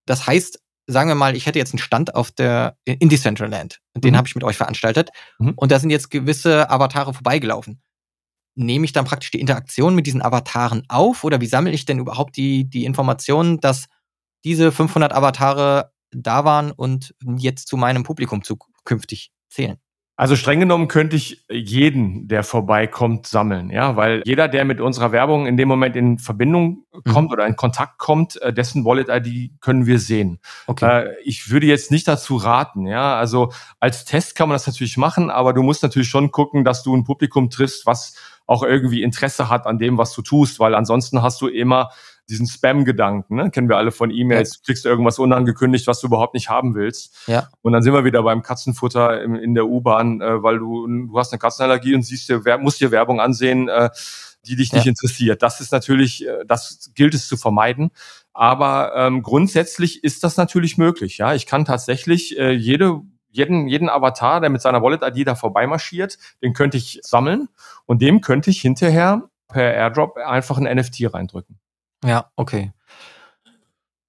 [0.06, 3.80] das heißt, sagen wir mal, ich hätte jetzt einen Stand auf der in Decentraland.
[3.96, 4.18] Den mhm.
[4.18, 5.10] habe ich mit euch veranstaltet.
[5.40, 5.54] Mhm.
[5.56, 7.82] Und da sind jetzt gewisse Avatare vorbeigelaufen.
[8.56, 12.00] Nehme ich dann praktisch die Interaktion mit diesen Avataren auf oder wie sammle ich denn
[12.00, 13.86] überhaupt die, die Informationen, dass
[14.44, 19.78] diese 500 Avatare da waren und jetzt zu meinem Publikum zukünftig zählen?
[20.22, 25.12] Also streng genommen könnte ich jeden, der vorbeikommt, sammeln, ja, weil jeder, der mit unserer
[25.12, 27.34] Werbung in dem Moment in Verbindung kommt mhm.
[27.34, 30.38] oder in Kontakt kommt, äh, dessen Wallet-ID können wir sehen.
[30.68, 31.06] Okay.
[31.08, 34.96] Äh, ich würde jetzt nicht dazu raten, ja, also als Test kann man das natürlich
[34.96, 39.02] machen, aber du musst natürlich schon gucken, dass du ein Publikum triffst, was auch irgendwie
[39.02, 41.90] Interesse hat an dem, was du tust, weil ansonsten hast du immer
[42.32, 43.52] diesen Spam-Gedanken, ne?
[43.52, 44.56] kennen wir alle von E-Mails, ja.
[44.58, 47.28] du kriegst irgendwas unangekündigt, was du überhaupt nicht haben willst.
[47.28, 47.50] Ja.
[47.62, 51.20] Und dann sind wir wieder beim Katzenfutter in, in der U-Bahn, äh, weil du, du
[51.20, 53.90] hast eine Katzenallergie und siehst dir, musst dir Werbung ansehen, äh,
[54.46, 55.44] die dich nicht interessiert.
[55.44, 57.92] Das ist natürlich, äh, das gilt es zu vermeiden.
[58.34, 61.18] Aber ähm, grundsätzlich ist das natürlich möglich.
[61.18, 63.02] Ja, ich kann tatsächlich äh, jede
[63.34, 67.48] jeden, jeden Avatar, der mit seiner Wallet-ID da vorbeimarschiert, den könnte ich sammeln
[67.86, 71.61] und dem könnte ich hinterher per Airdrop einfach ein NFT reindrücken.
[72.04, 72.72] Ja, okay.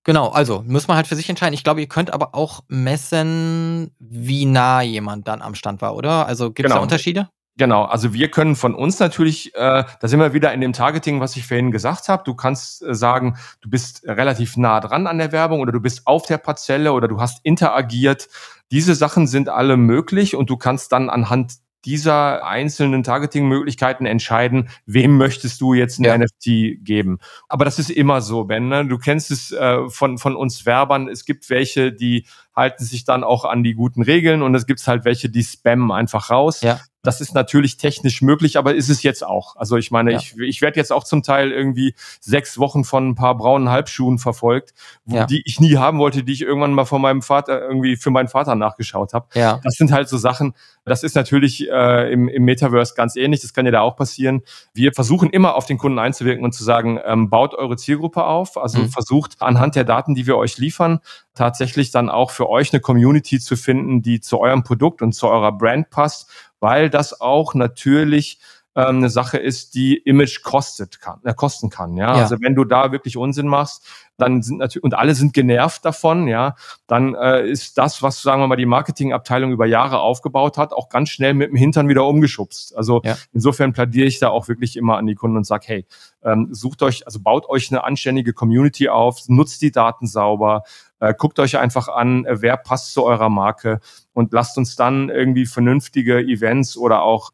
[0.05, 1.55] Genau, also muss man halt für sich entscheiden.
[1.55, 6.26] Ich glaube, ihr könnt aber auch messen, wie nah jemand dann am Stand war, oder?
[6.26, 6.76] Also gibt es genau.
[6.76, 7.28] da Unterschiede?
[7.59, 11.20] Genau, also wir können von uns natürlich, äh, da sind wir wieder in dem Targeting,
[11.20, 12.22] was ich vorhin gesagt habe.
[12.24, 16.07] Du kannst äh, sagen, du bist relativ nah dran an der Werbung oder du bist
[16.07, 18.28] auf der Parzelle oder du hast interagiert.
[18.70, 25.16] Diese Sachen sind alle möglich und du kannst dann anhand dieser einzelnen Targeting-Möglichkeiten entscheiden, wem
[25.16, 26.16] möchtest du jetzt ein ja.
[26.16, 27.18] NFT geben.
[27.49, 28.68] Aber das ist immer so, Ben.
[28.68, 28.87] Ne?
[28.87, 31.09] Du kennst es äh, von, von uns Werbern.
[31.09, 34.87] Es gibt welche, die halten sich dann auch an die guten Regeln und es gibt
[34.87, 36.61] halt welche, die spammen einfach raus.
[36.61, 36.81] Ja.
[37.03, 39.57] Das ist natürlich technisch möglich, aber ist es jetzt auch.
[39.57, 40.19] Also ich meine, ja.
[40.19, 44.19] ich, ich werde jetzt auch zum Teil irgendwie sechs Wochen von ein paar braunen Halbschuhen
[44.19, 44.73] verfolgt,
[45.07, 45.27] ja.
[45.27, 48.29] die ich nie haben wollte, die ich irgendwann mal von meinem Vater irgendwie für meinen
[48.29, 49.27] Vater nachgeschaut habe.
[49.35, 49.61] Ja.
[49.65, 53.53] Das sind halt so Sachen, das ist natürlich äh, im, im Metaverse ganz ähnlich, das
[53.53, 54.43] kann ja da auch passieren.
[54.73, 58.57] Wir versuchen immer auf den Kunden einzuwirken und zu sagen, ähm, baut eure Zielgruppe auf,
[58.57, 58.91] also mhm.
[58.91, 61.01] versucht anhand der Daten, die wir euch liefern,
[61.35, 65.29] tatsächlich dann auch für euch eine Community zu finden, die zu eurem Produkt und zu
[65.29, 68.38] eurer Brand passt, weil das auch natürlich
[68.74, 71.96] ähm, eine Sache ist, die Image kostet kann, äh, kosten kann.
[71.96, 72.16] Ja?
[72.16, 72.22] ja?
[72.22, 73.87] also wenn du da wirklich Unsinn machst,
[74.18, 76.54] dann sind natürlich und alle sind genervt davon, ja,
[76.87, 80.88] dann äh, ist das, was sagen wir mal die Marketingabteilung über Jahre aufgebaut hat, auch
[80.88, 82.76] ganz schnell mit dem Hintern wieder umgeschubst.
[82.76, 83.16] Also ja.
[83.32, 85.87] insofern plädiere ich da auch wirklich immer an die Kunden und sage, hey,
[86.22, 90.62] ähm, sucht euch, also baut euch eine anständige Community auf, nutzt die Daten sauber,
[91.00, 93.80] äh, guckt euch einfach an, äh, wer passt zu eurer Marke
[94.12, 97.32] und lasst uns dann irgendwie vernünftige Events oder auch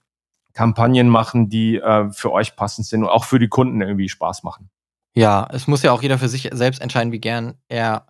[0.54, 4.42] Kampagnen machen, die äh, für euch passend sind und auch für die Kunden irgendwie Spaß
[4.42, 4.70] machen.
[5.14, 8.06] Ja, es muss ja auch jeder für sich selbst entscheiden, wie gern er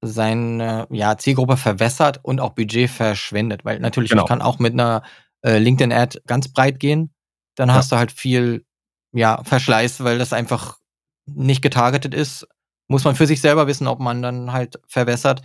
[0.00, 3.64] seine ja, Zielgruppe verwässert und auch Budget verschwendet.
[3.64, 4.24] Weil natürlich, genau.
[4.24, 5.02] ich kann auch mit einer
[5.42, 7.14] äh, LinkedIn-Ad ganz breit gehen.
[7.54, 7.76] Dann ja.
[7.76, 8.64] hast du halt viel
[9.12, 10.78] ja, Verschleiß, weil das einfach
[11.26, 12.46] nicht getargetet ist.
[12.88, 15.42] Muss man für sich selber wissen, ob man dann halt verwässert,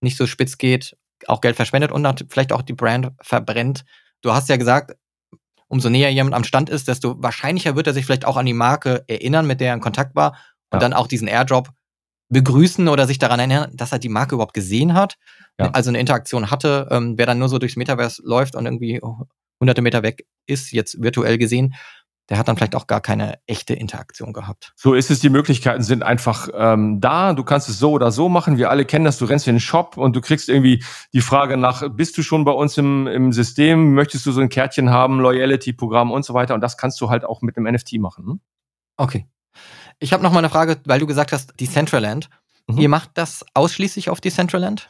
[0.00, 3.84] nicht so spitz geht, auch Geld verschwendet und vielleicht auch die Brand verbrennt.
[4.22, 4.96] Du hast ja gesagt,
[5.70, 8.52] umso näher jemand am Stand ist, desto wahrscheinlicher wird er sich vielleicht auch an die
[8.52, 10.32] Marke erinnern, mit der er in Kontakt war
[10.70, 10.78] und ja.
[10.80, 11.70] dann auch diesen Airdrop
[12.28, 15.16] begrüßen oder sich daran erinnern, dass er die Marke überhaupt gesehen hat,
[15.58, 15.70] ja.
[15.70, 16.88] also eine Interaktion hatte.
[16.90, 19.00] Ähm, wer dann nur so durchs Metaverse läuft und irgendwie
[19.60, 21.74] hunderte Meter weg ist, jetzt virtuell gesehen,
[22.30, 24.72] der hat dann vielleicht auch gar keine echte Interaktion gehabt.
[24.76, 27.34] So ist es, die Möglichkeiten sind einfach ähm, da.
[27.34, 28.56] Du kannst es so oder so machen.
[28.56, 29.18] Wir alle kennen das.
[29.18, 32.44] Du rennst in den Shop und du kriegst irgendwie die Frage nach, bist du schon
[32.44, 33.94] bei uns im, im System?
[33.94, 36.54] Möchtest du so ein Kärtchen haben, Loyalty-Programm und so weiter?
[36.54, 38.24] Und das kannst du halt auch mit einem NFT machen.
[38.24, 38.40] Hm?
[38.96, 39.26] Okay.
[39.98, 42.30] Ich habe noch mal eine Frage, weil du gesagt hast, Decentraland.
[42.68, 42.78] Mhm.
[42.78, 44.88] Ihr macht das ausschließlich auf Decentraland?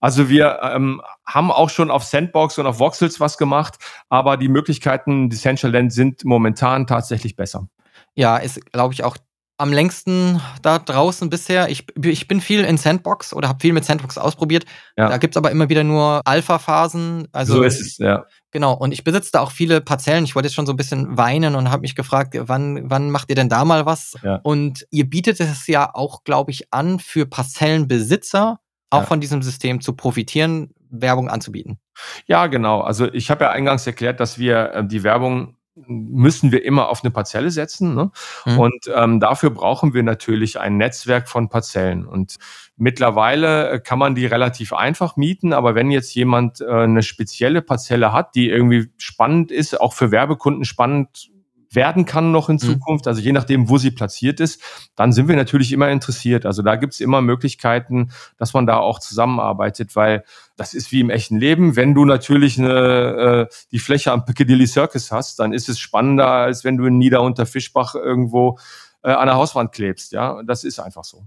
[0.00, 3.76] Also wir ähm, haben auch schon auf Sandbox und auf Voxels was gemacht,
[4.08, 7.68] aber die Möglichkeiten Decentraland sind momentan tatsächlich besser.
[8.14, 9.16] Ja, ist, glaube ich, auch
[9.58, 11.68] am längsten da draußen bisher.
[11.68, 14.64] Ich, ich bin viel in Sandbox oder habe viel mit Sandbox ausprobiert.
[14.96, 15.08] Ja.
[15.08, 17.26] Da gibt es aber immer wieder nur Alpha-Phasen.
[17.32, 18.24] Also, so ist es, ja.
[18.52, 20.24] Genau, und ich besitze da auch viele Parzellen.
[20.24, 23.30] Ich wollte jetzt schon so ein bisschen weinen und habe mich gefragt, wann, wann macht
[23.30, 24.14] ihr denn da mal was?
[24.22, 24.36] Ja.
[24.44, 29.06] Und ihr bietet es ja auch, glaube ich, an für Parzellenbesitzer, auch ja.
[29.06, 31.78] von diesem System zu profitieren, Werbung anzubieten.
[32.26, 32.80] Ja, genau.
[32.80, 37.04] Also ich habe ja eingangs erklärt, dass wir äh, die Werbung müssen wir immer auf
[37.04, 37.94] eine Parzelle setzen.
[37.94, 38.10] Ne?
[38.46, 38.58] Mhm.
[38.58, 42.06] Und ähm, dafür brauchen wir natürlich ein Netzwerk von Parzellen.
[42.06, 42.36] Und
[42.76, 47.62] mittlerweile äh, kann man die relativ einfach mieten, aber wenn jetzt jemand äh, eine spezielle
[47.62, 51.30] Parzelle hat, die irgendwie spannend ist, auch für Werbekunden spannend
[51.70, 52.60] werden kann noch in mhm.
[52.60, 54.62] Zukunft, also je nachdem, wo sie platziert ist,
[54.96, 56.46] dann sind wir natürlich immer interessiert.
[56.46, 60.24] Also da gibt's immer Möglichkeiten, dass man da auch zusammenarbeitet, weil
[60.56, 61.76] das ist wie im echten Leben.
[61.76, 66.28] Wenn du natürlich eine, äh, die Fläche am Piccadilly Circus hast, dann ist es spannender,
[66.28, 68.58] als wenn du in Nieder- unter Fischbach irgendwo
[69.02, 70.12] äh, an der Hauswand klebst.
[70.12, 71.26] Ja, das ist einfach so.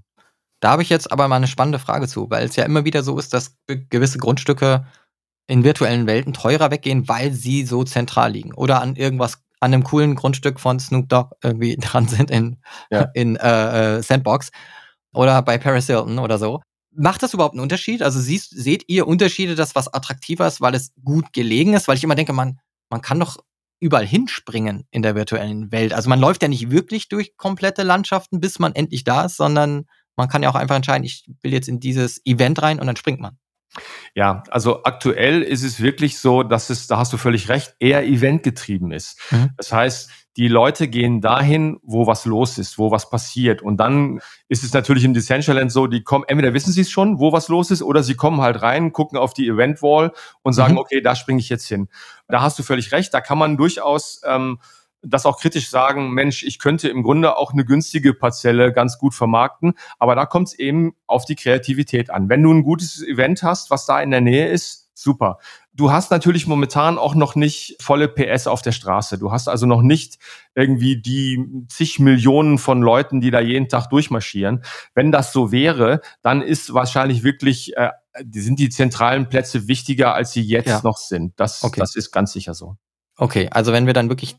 [0.60, 3.02] Da habe ich jetzt aber mal eine spannende Frage zu, weil es ja immer wieder
[3.02, 4.86] so ist, dass gewisse Grundstücke
[5.48, 9.84] in virtuellen Welten teurer weggehen, weil sie so zentral liegen oder an irgendwas an einem
[9.84, 12.58] coolen Grundstück von Snoop Dogg irgendwie dran sind in,
[12.90, 13.08] ja.
[13.14, 14.52] in äh, äh, Sandbox
[15.14, 16.62] oder bei Paris Hilton oder so.
[16.94, 18.02] Macht das überhaupt einen Unterschied?
[18.02, 21.88] Also siehst, seht ihr Unterschiede, dass was attraktiver ist, weil es gut gelegen ist?
[21.88, 23.38] Weil ich immer denke, man, man kann doch
[23.80, 25.94] überall hinspringen in der virtuellen Welt.
[25.94, 29.86] Also man läuft ja nicht wirklich durch komplette Landschaften, bis man endlich da ist, sondern
[30.18, 32.96] man kann ja auch einfach entscheiden, ich will jetzt in dieses Event rein und dann
[32.96, 33.38] springt man.
[34.14, 38.06] Ja, also aktuell ist es wirklich so, dass es, da hast du völlig recht, eher
[38.06, 39.18] eventgetrieben ist.
[39.32, 39.52] Mhm.
[39.56, 43.62] Das heißt, die Leute gehen dahin, wo was los ist, wo was passiert.
[43.62, 47.20] Und dann ist es natürlich im Decentraland so, die kommen, entweder wissen sie es schon,
[47.20, 50.74] wo was los ist, oder sie kommen halt rein, gucken auf die Event-Wall und sagen,
[50.74, 50.80] mhm.
[50.80, 51.90] okay, da springe ich jetzt hin.
[52.28, 54.60] Da hast du völlig recht, da kann man durchaus ähm,
[55.02, 59.14] das auch kritisch sagen, Mensch, ich könnte im Grunde auch eine günstige Parzelle ganz gut
[59.14, 62.30] vermarkten, aber da kommt es eben auf die Kreativität an.
[62.30, 65.40] Wenn du ein gutes Event hast, was da in der Nähe ist, super.
[65.74, 69.18] Du hast natürlich momentan auch noch nicht volle PS auf der Straße.
[69.18, 70.20] Du hast also noch nicht
[70.54, 74.64] irgendwie die zig Millionen von Leuten, die da jeden Tag durchmarschieren.
[74.94, 77.90] Wenn das so wäre, dann ist wahrscheinlich wirklich, äh,
[78.32, 80.82] sind die zentralen Plätze wichtiger, als sie jetzt ja.
[80.84, 81.34] noch sind.
[81.40, 81.80] Das, okay.
[81.80, 82.76] das ist ganz sicher so.
[83.18, 84.36] Okay, also wenn wir dann wirklich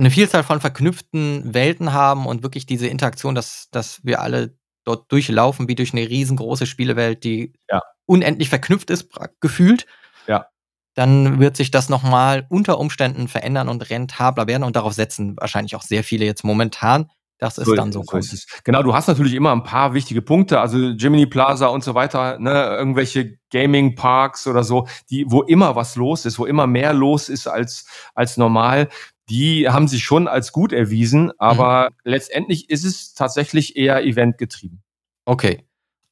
[0.00, 5.12] eine Vielzahl von verknüpften Welten haben und wirklich diese Interaktion, dass, dass wir alle dort
[5.12, 7.82] durchlaufen, wie durch eine riesengroße Spielewelt, die ja.
[8.06, 9.10] unendlich verknüpft ist,
[9.40, 9.86] gefühlt.
[10.26, 10.46] Ja.
[10.94, 14.64] dann wird sich das nochmal unter Umständen verändern und rentabler werden.
[14.64, 18.18] Und darauf setzen wahrscheinlich auch sehr viele jetzt momentan, dass es so, dann so, so.
[18.18, 18.46] Es.
[18.64, 22.38] Genau, du hast natürlich immer ein paar wichtige Punkte, also Jiminy Plaza und so weiter,
[22.38, 26.92] ne, irgendwelche Gaming Parks oder so, die, wo immer was los ist, wo immer mehr
[26.92, 28.88] los ist als, als normal.
[29.30, 31.96] Die haben sich schon als gut erwiesen, aber mhm.
[32.04, 34.82] letztendlich ist es tatsächlich eher eventgetrieben.
[35.24, 35.64] Okay.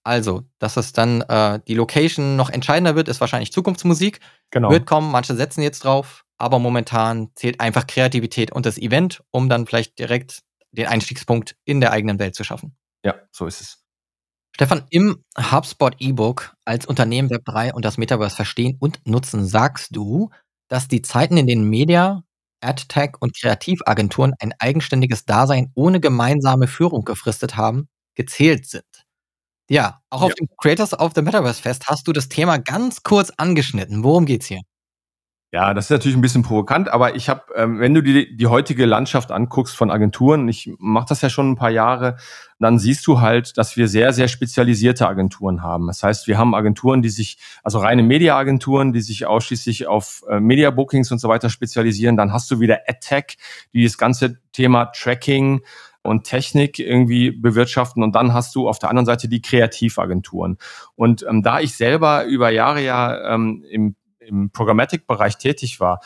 [0.05, 4.21] Also, dass es dann äh, die Location noch entscheidender wird, ist wahrscheinlich Zukunftsmusik.
[4.51, 4.71] Genau.
[4.71, 9.49] Wird kommen, manche setzen jetzt drauf, aber momentan zählt einfach Kreativität und das Event, um
[9.49, 12.77] dann vielleicht direkt den Einstiegspunkt in der eigenen Welt zu schaffen.
[13.05, 13.85] Ja, so ist es.
[14.55, 20.31] Stefan, im HubSpot E-Book als Unternehmen Web3 und das Metaverse verstehen und nutzen, sagst du,
[20.69, 22.25] dass die Zeiten, in denen Media,
[22.61, 28.85] AdTech und Kreativagenturen ein eigenständiges Dasein ohne gemeinsame Führung gefristet haben, gezählt sind.
[29.71, 33.31] Ja, auch auf dem Creators of the Metaverse Fest hast du das Thema ganz kurz
[33.37, 34.03] angeschnitten.
[34.03, 34.61] Worum geht's hier?
[35.51, 38.47] Ja, das ist natürlich ein bisschen provokant, aber ich habe, ähm, wenn du die, die
[38.49, 42.19] heutige Landschaft anguckst von Agenturen, ich mache das ja schon ein paar Jahre,
[42.59, 45.87] dann siehst du halt, dass wir sehr, sehr spezialisierte Agenturen haben.
[45.87, 50.39] Das heißt, wir haben Agenturen, die sich, also reine Media-Agenturen, die sich ausschließlich auf äh,
[50.39, 52.19] Media-Bookings und so weiter spezialisieren.
[52.19, 53.39] Dann hast du wieder AdTech,
[53.73, 55.63] die das ganze Thema Tracking,
[56.03, 58.03] und Technik irgendwie bewirtschaften.
[58.03, 60.59] Und dann hast du auf der anderen Seite die Kreativagenturen.
[60.95, 63.95] Und ähm, da ich selber über Jahre ja ähm, im,
[64.29, 66.01] im Programmatic-Bereich tätig war,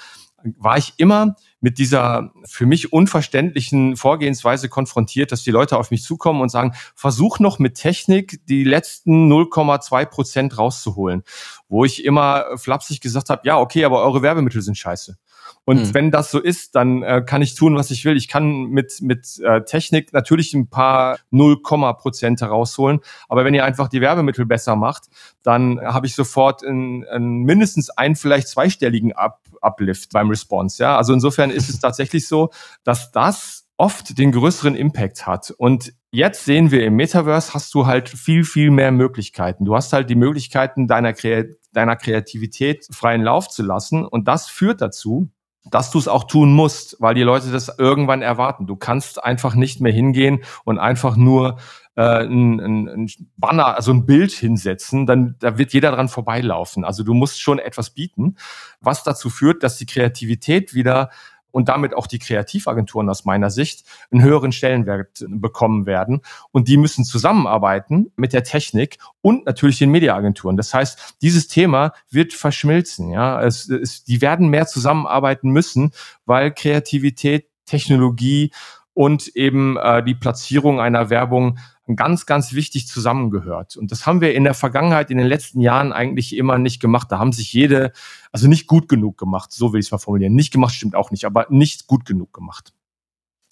[0.58, 6.02] war ich immer mit dieser für mich unverständlichen Vorgehensweise konfrontiert, dass die Leute auf mich
[6.02, 11.22] zukommen und sagen, versuch noch mit Technik die letzten 0,2 Prozent rauszuholen.
[11.68, 15.16] Wo ich immer flapsig gesagt habe, ja, okay, aber eure Werbemittel sind scheiße.
[15.64, 15.94] Und mhm.
[15.94, 18.16] wenn das so ist, dann äh, kann ich tun, was ich will.
[18.16, 23.00] Ich kann mit, mit äh, Technik natürlich ein paar 0, Prozent herausholen.
[23.28, 25.04] Aber wenn ihr einfach die Werbemittel besser macht,
[25.42, 30.82] dann habe ich sofort in, in mindestens einen, vielleicht zweistelligen Up Uplift beim Response.
[30.82, 32.50] Ja, also insofern ist es tatsächlich so,
[32.82, 35.50] dass das oft den größeren Impact hat.
[35.50, 39.64] Und jetzt sehen wir im Metaverse hast du halt viel, viel mehr Möglichkeiten.
[39.64, 41.14] Du hast halt die Möglichkeiten deiner,
[41.72, 44.04] deiner Kreativität freien Lauf zu lassen.
[44.04, 45.30] Und das führt dazu,
[45.64, 48.66] dass du es auch tun musst, weil die Leute das irgendwann erwarten.
[48.66, 51.58] Du kannst einfach nicht mehr hingehen und einfach nur
[51.94, 56.84] äh, ein, ein, ein Banner, also ein Bild hinsetzen, dann da wird jeder dran vorbeilaufen.
[56.84, 58.36] Also du musst schon etwas bieten,
[58.80, 61.10] was dazu führt, dass die Kreativität wieder
[61.52, 66.22] und damit auch die Kreativagenturen aus meiner Sicht einen höheren Stellenwert bekommen werden.
[66.50, 70.56] Und die müssen zusammenarbeiten mit der Technik und natürlich den Mediaagenturen.
[70.56, 73.10] Das heißt, dieses Thema wird verschmilzen.
[73.10, 75.92] Ja, es, es, die werden mehr zusammenarbeiten müssen,
[76.26, 78.50] weil Kreativität, Technologie
[78.94, 81.58] und eben äh, die Platzierung einer Werbung
[81.96, 83.76] ganz, ganz wichtig zusammengehört.
[83.76, 87.10] Und das haben wir in der Vergangenheit, in den letzten Jahren eigentlich immer nicht gemacht.
[87.10, 87.92] Da haben sich jede,
[88.30, 90.34] also nicht gut genug gemacht, so will ich es mal formulieren.
[90.34, 92.72] Nicht gemacht stimmt auch nicht, aber nicht gut genug gemacht.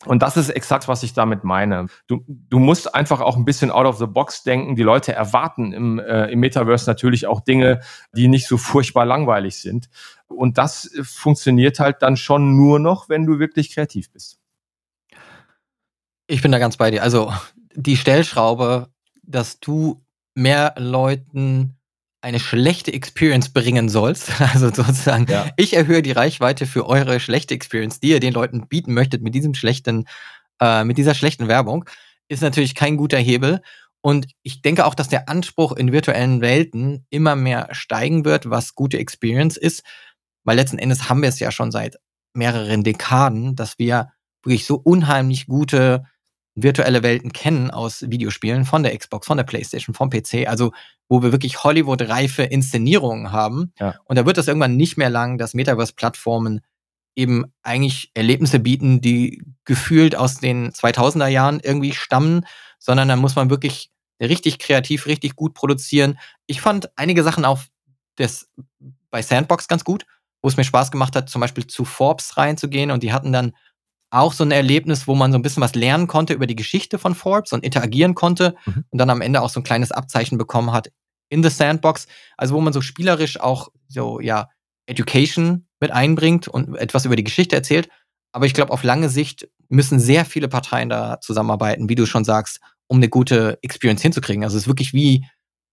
[0.06, 1.86] Und das ist exakt, was ich damit meine.
[2.06, 4.74] Du, du musst einfach auch ein bisschen out of the box denken.
[4.74, 7.80] Die Leute erwarten im, äh, im Metaverse natürlich auch Dinge,
[8.14, 9.90] die nicht so furchtbar langweilig sind.
[10.26, 14.38] Und das funktioniert halt dann schon nur noch, wenn du wirklich kreativ bist.
[16.26, 17.02] Ich bin da ganz bei dir.
[17.02, 17.30] Also
[17.74, 18.88] die Stellschraube,
[19.22, 20.04] dass du
[20.34, 21.76] mehr Leuten
[22.22, 24.30] eine schlechte Experience bringen sollst.
[24.52, 25.50] Also sozusagen, ja.
[25.56, 29.34] ich erhöhe die Reichweite für eure schlechte Experience, die ihr den Leuten bieten möchtet mit
[29.34, 30.06] diesem schlechten,
[30.60, 31.84] äh, mit dieser schlechten Werbung,
[32.28, 33.62] ist natürlich kein guter Hebel.
[34.02, 38.74] Und ich denke auch, dass der Anspruch in virtuellen Welten immer mehr steigen wird, was
[38.74, 39.82] gute Experience ist.
[40.44, 41.96] Weil letzten Endes haben wir es ja schon seit
[42.34, 46.06] mehreren Dekaden, dass wir wirklich so unheimlich gute
[46.62, 50.72] virtuelle Welten kennen aus Videospielen von der Xbox, von der PlayStation, vom PC, also
[51.08, 53.72] wo wir wirklich Hollywood-reife Inszenierungen haben.
[53.78, 53.96] Ja.
[54.04, 56.60] Und da wird es irgendwann nicht mehr lang, dass Metaverse-Plattformen
[57.16, 62.46] eben eigentlich Erlebnisse bieten, die gefühlt aus den 2000er Jahren irgendwie stammen,
[62.78, 66.18] sondern da muss man wirklich richtig kreativ, richtig gut produzieren.
[66.46, 67.60] Ich fand einige Sachen auch
[68.18, 68.50] des,
[69.10, 70.06] bei Sandbox ganz gut,
[70.42, 73.52] wo es mir Spaß gemacht hat, zum Beispiel zu Forbes reinzugehen und die hatten dann
[74.10, 76.98] auch so ein Erlebnis, wo man so ein bisschen was lernen konnte über die Geschichte
[76.98, 78.84] von Forbes und interagieren konnte mhm.
[78.90, 80.90] und dann am Ende auch so ein kleines Abzeichen bekommen hat
[81.28, 82.06] in the Sandbox.
[82.36, 84.48] Also wo man so spielerisch auch so, ja,
[84.86, 87.88] Education mit einbringt und etwas über die Geschichte erzählt.
[88.32, 92.24] Aber ich glaube, auf lange Sicht müssen sehr viele Parteien da zusammenarbeiten, wie du schon
[92.24, 94.44] sagst, um eine gute Experience hinzukriegen.
[94.44, 95.24] Also es ist wirklich wie,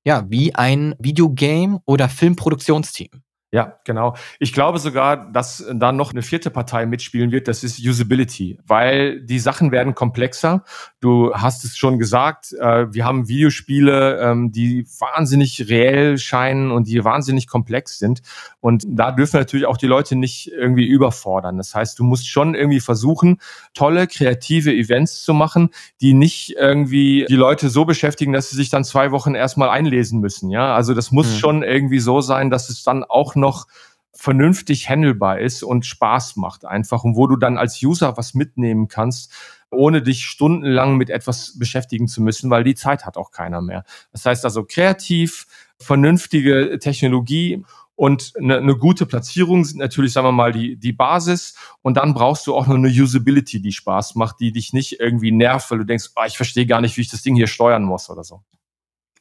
[0.06, 3.10] ja, wie ein Videogame oder Filmproduktionsteam.
[3.50, 4.14] Ja, genau.
[4.40, 9.22] Ich glaube sogar, dass da noch eine vierte Partei mitspielen wird, das ist Usability, weil
[9.22, 10.66] die Sachen werden komplexer.
[11.00, 16.88] Du hast es schon gesagt, äh, wir haben Videospiele, ähm, die wahnsinnig reell scheinen und
[16.88, 18.22] die wahnsinnig komplex sind.
[18.60, 21.56] Und da dürfen natürlich auch die Leute nicht irgendwie überfordern.
[21.56, 23.38] Das heißt, du musst schon irgendwie versuchen,
[23.74, 25.70] tolle, kreative Events zu machen,
[26.02, 30.20] die nicht irgendwie die Leute so beschäftigen, dass sie sich dann zwei Wochen erstmal einlesen
[30.20, 30.50] müssen.
[30.50, 31.38] Ja, also das muss mhm.
[31.38, 33.68] schon irgendwie so sein, dass es dann auch noch
[34.14, 38.88] vernünftig handelbar ist und Spaß macht einfach und wo du dann als User was mitnehmen
[38.88, 39.32] kannst,
[39.70, 43.84] ohne dich stundenlang mit etwas beschäftigen zu müssen, weil die Zeit hat auch keiner mehr.
[44.12, 45.46] Das heißt also kreativ,
[45.80, 47.64] vernünftige Technologie
[47.98, 51.56] und eine, eine gute Platzierung sind natürlich, sagen wir mal, die, die Basis.
[51.82, 55.32] Und dann brauchst du auch noch eine Usability, die Spaß macht, die dich nicht irgendwie
[55.32, 57.84] nervt, weil du denkst, oh, ich verstehe gar nicht, wie ich das Ding hier steuern
[57.84, 58.44] muss oder so.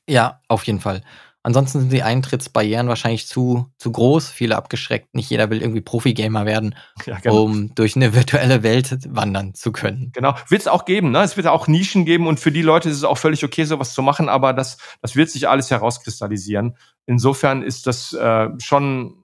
[0.07, 1.03] Ja, auf jeden Fall.
[1.47, 5.15] Ansonsten sind die Eintrittsbarrieren wahrscheinlich zu, zu groß, viele abgeschreckt.
[5.15, 6.75] Nicht jeder will irgendwie Profi-Gamer werden,
[7.05, 7.45] ja, genau.
[7.45, 10.11] um durch eine virtuelle Welt wandern zu können.
[10.13, 11.13] Genau, wird es auch geben.
[11.13, 11.23] Ne?
[11.23, 13.95] Es wird auch Nischen geben und für die Leute ist es auch völlig okay, sowas
[13.95, 16.77] zu machen, aber das, das wird sich alles herauskristallisieren.
[17.07, 19.15] Insofern ist das äh, schon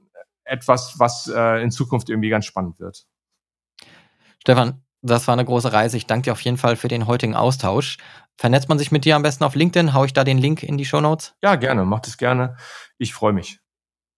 [0.44, 3.04] etwas, was äh, in Zukunft irgendwie ganz spannend wird.
[4.38, 5.96] Stefan, das war eine große Reise.
[5.96, 7.98] Ich danke dir auf jeden Fall für den heutigen Austausch.
[8.36, 9.92] Vernetzt man sich mit dir am besten auf LinkedIn?
[9.92, 11.34] Hau ich da den Link in die Show Notes?
[11.42, 11.84] Ja, gerne.
[11.84, 12.56] Macht es gerne.
[12.98, 13.58] Ich freue mich.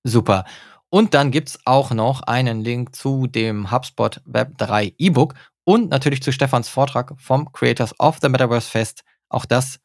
[0.05, 0.45] Super.
[0.91, 5.91] Und dann gibt es auch noch einen Link zu dem HubSpot Web 3 E-Book und
[5.91, 9.03] natürlich zu Stefans Vortrag vom Creators of the Metaverse Fest.
[9.29, 9.81] Auch das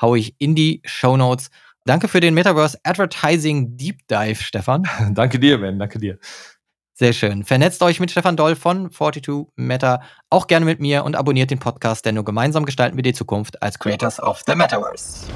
[0.00, 1.50] haue ich in die Show Notes.
[1.84, 4.88] Danke für den Metaverse Advertising Deep Dive, Stefan.
[5.12, 5.78] danke dir, Ben.
[5.78, 6.18] Danke dir.
[6.98, 7.44] Sehr schön.
[7.44, 11.60] Vernetzt euch mit Stefan Doll von 42 Meta auch gerne mit mir und abonniert den
[11.60, 15.28] Podcast, denn nur gemeinsam gestalten wir die Zukunft als Creators of the Metaverse.